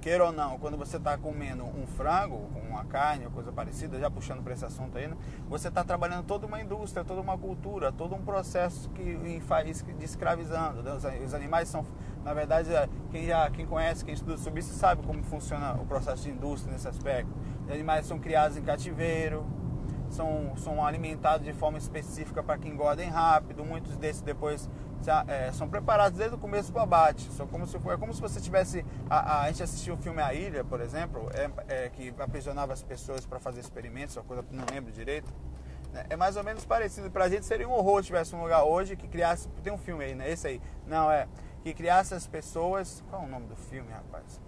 queira 0.00 0.24
ou 0.24 0.32
não, 0.32 0.58
quando 0.58 0.76
você 0.76 0.96
está 0.96 1.16
comendo 1.18 1.64
um 1.64 1.86
frango, 1.86 2.36
uma 2.68 2.84
carne 2.84 3.26
ou 3.26 3.30
coisa 3.30 3.52
parecida, 3.52 3.98
já 3.98 4.10
puxando 4.10 4.42
para 4.42 4.54
esse 4.54 4.64
assunto 4.64 4.96
aí, 4.96 5.06
né? 5.06 5.16
você 5.48 5.68
está 5.68 5.84
trabalhando 5.84 6.24
toda 6.24 6.46
uma 6.46 6.60
indústria, 6.60 7.04
toda 7.04 7.20
uma 7.20 7.36
cultura, 7.36 7.92
todo 7.92 8.14
um 8.14 8.22
processo 8.22 8.88
que 8.90 9.16
de 9.98 10.04
escravizando. 10.04 10.82
Né? 10.82 10.92
Os 11.24 11.34
animais 11.34 11.68
são, 11.68 11.84
na 12.24 12.32
verdade, 12.32 12.72
é, 12.74 12.88
quem 13.10 13.26
já 13.26 13.50
quem 13.50 13.66
conhece, 13.66 14.04
quem 14.04 14.14
estuda 14.14 14.38
sobre 14.38 14.60
isso 14.60 14.72
sabe 14.74 15.02
como 15.02 15.22
funciona 15.22 15.74
o 15.74 15.86
processo 15.86 16.22
de 16.22 16.30
indústria 16.30 16.72
nesse 16.72 16.88
aspecto. 16.88 17.30
Os 17.66 17.72
animais 17.72 18.06
são 18.06 18.18
criados 18.18 18.56
em 18.56 18.62
cativeiro, 18.62 19.44
são, 20.10 20.56
são 20.56 20.84
alimentados 20.84 21.46
de 21.46 21.52
forma 21.52 21.78
específica 21.78 22.42
para 22.42 22.58
que 22.58 22.68
engordem 22.68 23.08
rápido. 23.08 23.64
Muitos 23.64 23.96
desses 23.96 24.22
depois 24.22 24.68
é, 25.28 25.50
são 25.52 25.68
preparados 25.68 26.18
desde 26.18 26.34
o 26.36 26.38
começo 26.38 26.72
do 26.72 26.78
abate. 26.78 27.30
São 27.32 27.46
como 27.46 27.66
se, 27.66 27.76
é 27.76 27.96
como 27.96 28.12
se 28.12 28.20
você 28.20 28.40
tivesse. 28.40 28.84
A, 29.08 29.42
a, 29.42 29.46
gente 29.48 29.62
assistiu 29.62 29.94
o 29.94 29.96
filme 29.96 30.20
A 30.20 30.34
Ilha, 30.34 30.64
por 30.64 30.80
exemplo, 30.80 31.28
é, 31.32 31.84
é 31.84 31.88
que 31.88 32.12
aprisionava 32.18 32.72
as 32.72 32.82
pessoas 32.82 33.24
para 33.24 33.38
fazer 33.38 33.60
experimentos, 33.60 34.16
uma 34.16 34.24
coisa 34.24 34.44
não 34.50 34.64
lembro 34.72 34.92
direito. 34.92 35.32
Né? 35.92 36.06
É 36.10 36.16
mais 36.16 36.36
ou 36.36 36.44
menos 36.44 36.64
parecido. 36.64 37.10
Para 37.10 37.24
a 37.24 37.28
gente 37.28 37.46
seria 37.46 37.68
um 37.68 37.72
horror 37.72 38.02
se 38.02 38.08
tivesse 38.08 38.34
um 38.34 38.42
lugar 38.42 38.64
hoje 38.64 38.96
que 38.96 39.08
criasse. 39.08 39.48
Tem 39.62 39.72
um 39.72 39.78
filme 39.78 40.04
aí, 40.04 40.14
né? 40.14 40.30
Esse 40.30 40.46
aí. 40.46 40.60
Não, 40.86 41.10
é. 41.10 41.28
Que 41.62 41.74
criasse 41.74 42.14
as 42.14 42.26
pessoas. 42.26 43.02
Qual 43.10 43.22
é 43.22 43.24
o 43.24 43.28
nome 43.28 43.46
do 43.46 43.56
filme, 43.56 43.90
rapaz? 43.92 44.40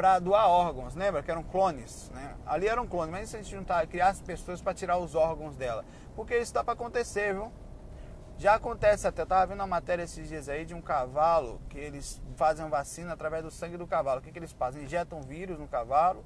para 0.00 0.18
doar 0.18 0.48
órgãos, 0.48 0.94
lembra 0.94 1.22
que 1.22 1.30
eram 1.30 1.42
clones, 1.42 2.10
né? 2.14 2.34
Ali 2.46 2.66
eram 2.66 2.86
clones, 2.86 3.10
mas 3.10 3.28
se 3.28 3.36
a 3.36 3.42
gente 3.42 3.50
juntar, 3.50 3.86
criar 3.86 4.08
as 4.08 4.22
pessoas 4.22 4.62
para 4.62 4.72
tirar 4.72 4.96
os 4.96 5.14
órgãos 5.14 5.56
dela, 5.56 5.84
porque 6.16 6.38
isso 6.38 6.54
dá 6.54 6.64
para 6.64 6.72
acontecer, 6.72 7.34
viu? 7.34 7.52
Já 8.38 8.54
acontece 8.54 9.06
até, 9.06 9.20
eu 9.20 9.26
tava 9.26 9.48
vendo 9.48 9.60
uma 9.60 9.66
matéria 9.66 10.02
esses 10.02 10.26
dias 10.26 10.48
aí 10.48 10.64
de 10.64 10.72
um 10.74 10.80
cavalo 10.80 11.60
que 11.68 11.76
eles 11.76 12.22
fazem 12.34 12.66
vacina 12.70 13.12
através 13.12 13.44
do 13.44 13.50
sangue 13.50 13.76
do 13.76 13.86
cavalo. 13.86 14.20
O 14.20 14.22
que, 14.22 14.32
que 14.32 14.38
eles 14.38 14.52
fazem? 14.52 14.84
Injetam 14.84 15.20
vírus 15.20 15.58
no 15.58 15.68
cavalo, 15.68 16.24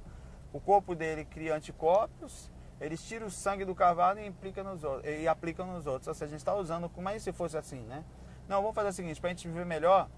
o 0.52 0.60
corpo 0.60 0.94
dele 0.94 1.24
cria 1.24 1.56
anticorpos, 1.56 2.52
eles 2.80 3.02
tiram 3.02 3.26
o 3.26 3.30
sangue 3.32 3.64
do 3.64 3.74
cavalo 3.74 4.20
e, 4.20 4.26
implica 4.28 4.62
nos 4.62 4.84
outros, 4.84 5.12
e 5.12 5.26
aplicam 5.26 5.66
nos 5.66 5.84
outros. 5.88 6.06
Ou 6.06 6.14
seja, 6.14 6.26
a 6.26 6.28
gente 6.28 6.38
está 6.38 6.54
usando 6.54 6.88
como 6.88 7.08
é 7.08 7.18
se 7.18 7.32
fosse 7.32 7.58
assim, 7.58 7.80
né? 7.80 8.04
Não, 8.46 8.60
vamos 8.60 8.76
fazer 8.76 8.90
o 8.90 8.92
seguinte, 8.92 9.20
para 9.20 9.30
a 9.30 9.32
gente 9.32 9.48
viver 9.48 9.66
melhor, 9.66 10.08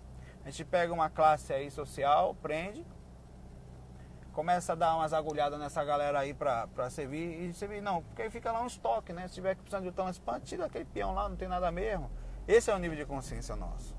a 0.47 0.51
gente 0.51 0.65
pega 0.65 0.95
uma 0.95 1.11
classe 1.11 1.53
aí 1.53 1.69
social, 1.73 2.33
prende, 2.41 2.87
começa 4.33 4.75
a 4.75 4.77
dar 4.77 4.95
umas 4.95 5.13
agulhadas 5.13 5.59
nessa 5.59 5.83
galera 5.83 6.21
aí 6.21 6.33
pra, 6.33 6.69
pra 6.69 6.89
servir 6.89 7.49
e 7.49 7.53
servir, 7.53 7.83
não, 7.83 8.01
porque 8.05 8.23
aí 8.23 8.31
fica 8.31 8.53
lá 8.53 8.63
um 8.63 8.69
estoque, 8.69 9.13
né? 9.13 9.27
Se 9.27 9.35
tiver 9.35 9.57
que 9.57 9.63
precisar 9.63 9.81
de 9.81 9.89
um 9.89 9.93
transplante, 9.93 10.45
tira 10.47 10.67
aquele 10.67 10.85
peão 10.85 11.13
lá, 11.13 11.29
não 11.29 11.35
tem 11.35 11.49
nada 11.49 11.69
mesmo. 11.73 12.09
Esse 12.47 12.71
é 12.71 12.75
o 12.77 12.79
nível 12.79 12.97
de 12.97 13.05
consciência 13.05 13.57
nosso. 13.57 13.97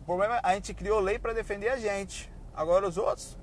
O 0.00 0.04
problema 0.04 0.38
é 0.38 0.40
a 0.42 0.54
gente 0.54 0.74
criou 0.74 0.98
lei 0.98 1.16
para 1.16 1.32
defender 1.32 1.68
a 1.68 1.76
gente. 1.76 2.28
Agora 2.52 2.88
os 2.88 2.98
outros. 2.98 3.38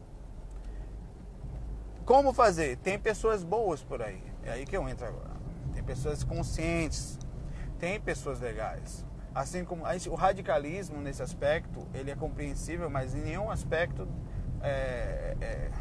Como 2.04 2.34
fazer? 2.34 2.76
Tem 2.80 3.00
pessoas 3.00 3.45
boas 3.45 3.82
por 3.82 4.02
aí. 4.02 4.21
É 4.43 4.52
aí 4.52 4.65
que 4.65 4.76
eu 4.76 4.89
entro 4.89 5.08
agora. 5.08 5.32
Tem 5.74 5.82
pessoas 5.82 6.21
conscientes. 6.21 7.17
Tem 7.80 7.98
pessoas 7.98 8.41
legais. 8.41 9.06
Assim 9.36 9.65
como 9.65 9.84
o 9.84 10.15
radicalismo 10.15 11.02
nesse 11.02 11.21
aspecto, 11.21 11.86
ele 11.93 12.10
é 12.10 12.15
compreensível, 12.15 12.89
mas 12.89 13.13
em 13.13 13.19
nenhum 13.21 13.52
aspecto 13.52 14.08
é, 14.62 15.36
é 15.41 15.71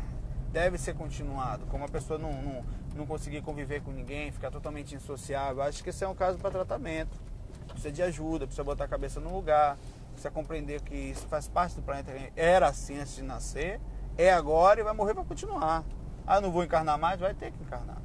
deve 0.54 0.78
ser 0.78 0.94
continuado. 0.94 1.66
Como 1.66 1.84
a 1.84 1.88
pessoa 1.88 2.18
não, 2.18 2.32
não, 2.32 2.64
não 2.94 3.06
conseguir 3.06 3.42
conviver 3.42 3.82
com 3.82 3.90
ninguém, 3.90 4.30
ficar 4.30 4.50
totalmente 4.50 4.94
insociável, 4.94 5.62
acho 5.62 5.82
que 5.82 5.90
esse 5.90 6.04
é 6.04 6.08
um 6.08 6.14
caso 6.14 6.38
para 6.38 6.50
tratamento. 6.50 7.20
Precisa 7.66 7.92
de 7.92 8.02
ajuda, 8.02 8.46
precisa 8.46 8.62
botar 8.62 8.84
a 8.84 8.88
cabeça 8.88 9.20
no 9.20 9.34
lugar, 9.34 9.76
precisa 10.12 10.30
compreender 10.30 10.80
que 10.80 10.94
isso 10.94 11.26
faz 11.26 11.48
parte 11.48 11.74
do 11.74 11.82
planeta. 11.82 12.12
Era 12.36 12.68
assim 12.68 12.98
antes 12.98 13.16
de 13.16 13.22
nascer, 13.22 13.80
é 14.16 14.32
agora 14.32 14.80
e 14.80 14.84
vai 14.84 14.94
morrer 14.94 15.14
para 15.14 15.24
continuar. 15.24 15.84
Ah, 16.26 16.40
não 16.40 16.52
vou 16.52 16.62
encarnar 16.62 16.98
mais? 16.98 17.18
Vai 17.18 17.34
ter 17.34 17.50
que 17.50 17.62
encarnar. 17.62 17.98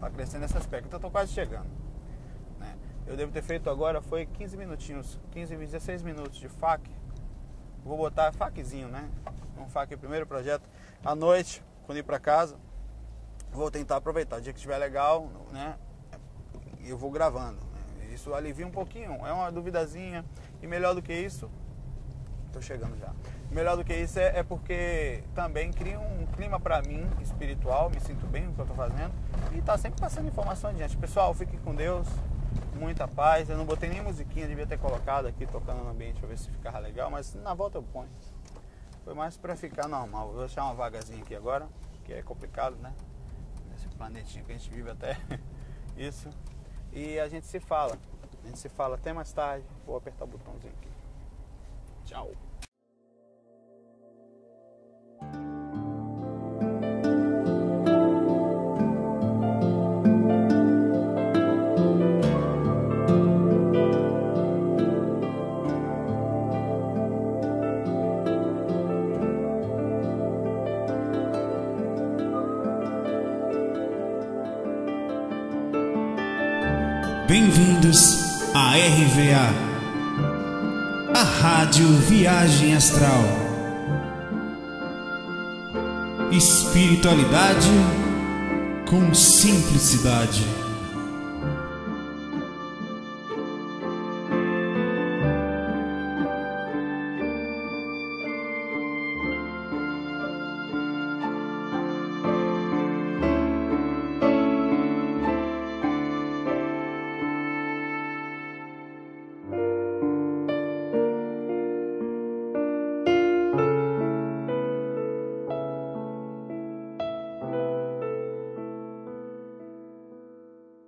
Para 0.00 0.10
crescer 0.10 0.38
nesse 0.38 0.56
aspecto. 0.56 0.86
Então 0.86 0.98
estou 0.98 1.10
quase 1.10 1.32
chegando. 1.32 1.77
Eu 3.08 3.16
devo 3.16 3.32
ter 3.32 3.42
feito 3.42 3.70
agora, 3.70 4.02
foi 4.02 4.26
15 4.26 4.54
minutinhos, 4.58 5.18
15, 5.30 5.56
16 5.56 6.02
minutos 6.02 6.38
de 6.38 6.46
FAC. 6.46 6.82
Vou 7.82 7.96
botar 7.96 8.30
FACzinho, 8.32 8.88
né? 8.88 9.08
Um 9.58 9.66
FAC 9.66 9.96
primeiro 9.96 10.26
projeto 10.26 10.68
à 11.02 11.14
noite, 11.14 11.64
quando 11.86 11.96
ir 11.96 12.02
para 12.02 12.20
casa, 12.20 12.56
vou 13.50 13.70
tentar 13.70 13.96
aproveitar. 13.96 14.36
O 14.36 14.40
dia 14.42 14.52
que 14.52 14.58
estiver 14.58 14.76
legal, 14.76 15.30
né? 15.50 15.76
Eu 16.84 16.98
vou 16.98 17.10
gravando. 17.10 17.58
Né? 17.96 18.12
Isso 18.12 18.34
alivia 18.34 18.66
um 18.66 18.70
pouquinho. 18.70 19.26
É 19.26 19.32
uma 19.32 19.50
duvidazinha. 19.50 20.22
E 20.62 20.66
melhor 20.66 20.94
do 20.94 21.00
que 21.00 21.14
isso, 21.14 21.50
estou 22.46 22.60
chegando 22.60 22.94
já. 22.98 23.14
Melhor 23.50 23.74
do 23.74 23.84
que 23.84 23.94
isso 23.94 24.18
é, 24.18 24.40
é 24.40 24.42
porque 24.42 25.24
também 25.34 25.72
cria 25.72 25.98
um 25.98 26.26
clima 26.26 26.60
para 26.60 26.82
mim 26.82 27.08
espiritual. 27.22 27.88
Me 27.88 28.00
sinto 28.00 28.26
bem 28.26 28.46
no 28.46 28.52
que 28.52 28.60
eu 28.60 28.64
estou 28.64 28.76
fazendo 28.76 29.14
e 29.54 29.62
tá 29.62 29.78
sempre 29.78 29.98
passando 29.98 30.28
informação 30.28 30.68
adiante. 30.68 30.94
Pessoal, 30.94 31.32
fique 31.32 31.56
com 31.56 31.74
Deus. 31.74 32.06
Muita 32.78 33.08
paz. 33.08 33.50
Eu 33.50 33.58
não 33.58 33.64
botei 33.64 33.88
nem 33.88 34.00
musiquinha, 34.00 34.46
devia 34.46 34.66
ter 34.66 34.78
colocado 34.78 35.26
aqui 35.26 35.46
tocando 35.46 35.82
no 35.82 35.90
ambiente 35.90 36.20
para 36.20 36.28
ver 36.28 36.38
se 36.38 36.48
ficava 36.48 36.78
legal, 36.78 37.10
mas 37.10 37.34
na 37.34 37.52
volta 37.52 37.78
eu 37.78 37.82
ponho. 37.82 38.08
Foi 39.04 39.14
mais 39.14 39.36
para 39.36 39.56
ficar 39.56 39.88
normal. 39.88 40.28
Vou 40.28 40.40
deixar 40.40 40.64
uma 40.64 40.74
vagazinha 40.74 41.20
aqui 41.22 41.34
agora, 41.34 41.68
que 42.04 42.12
é 42.12 42.22
complicado, 42.22 42.76
né? 42.76 42.94
Nesse 43.70 43.88
planetinho 43.88 44.44
que 44.44 44.52
a 44.52 44.54
gente 44.56 44.70
vive 44.70 44.90
até 44.90 45.18
isso. 45.96 46.30
E 46.92 47.18
a 47.18 47.28
gente 47.28 47.46
se 47.46 47.58
fala. 47.58 47.98
A 48.44 48.46
gente 48.46 48.58
se 48.58 48.68
fala 48.68 48.94
até 48.94 49.12
mais 49.12 49.32
tarde. 49.32 49.66
Vou 49.84 49.96
apertar 49.96 50.24
o 50.24 50.28
botãozinho 50.28 50.72
aqui. 50.78 50.88
Tchau. 52.04 52.47
Astral. 82.78 83.24
Espiritualidade 86.30 87.66
com 88.88 89.12
simplicidade. 89.12 90.57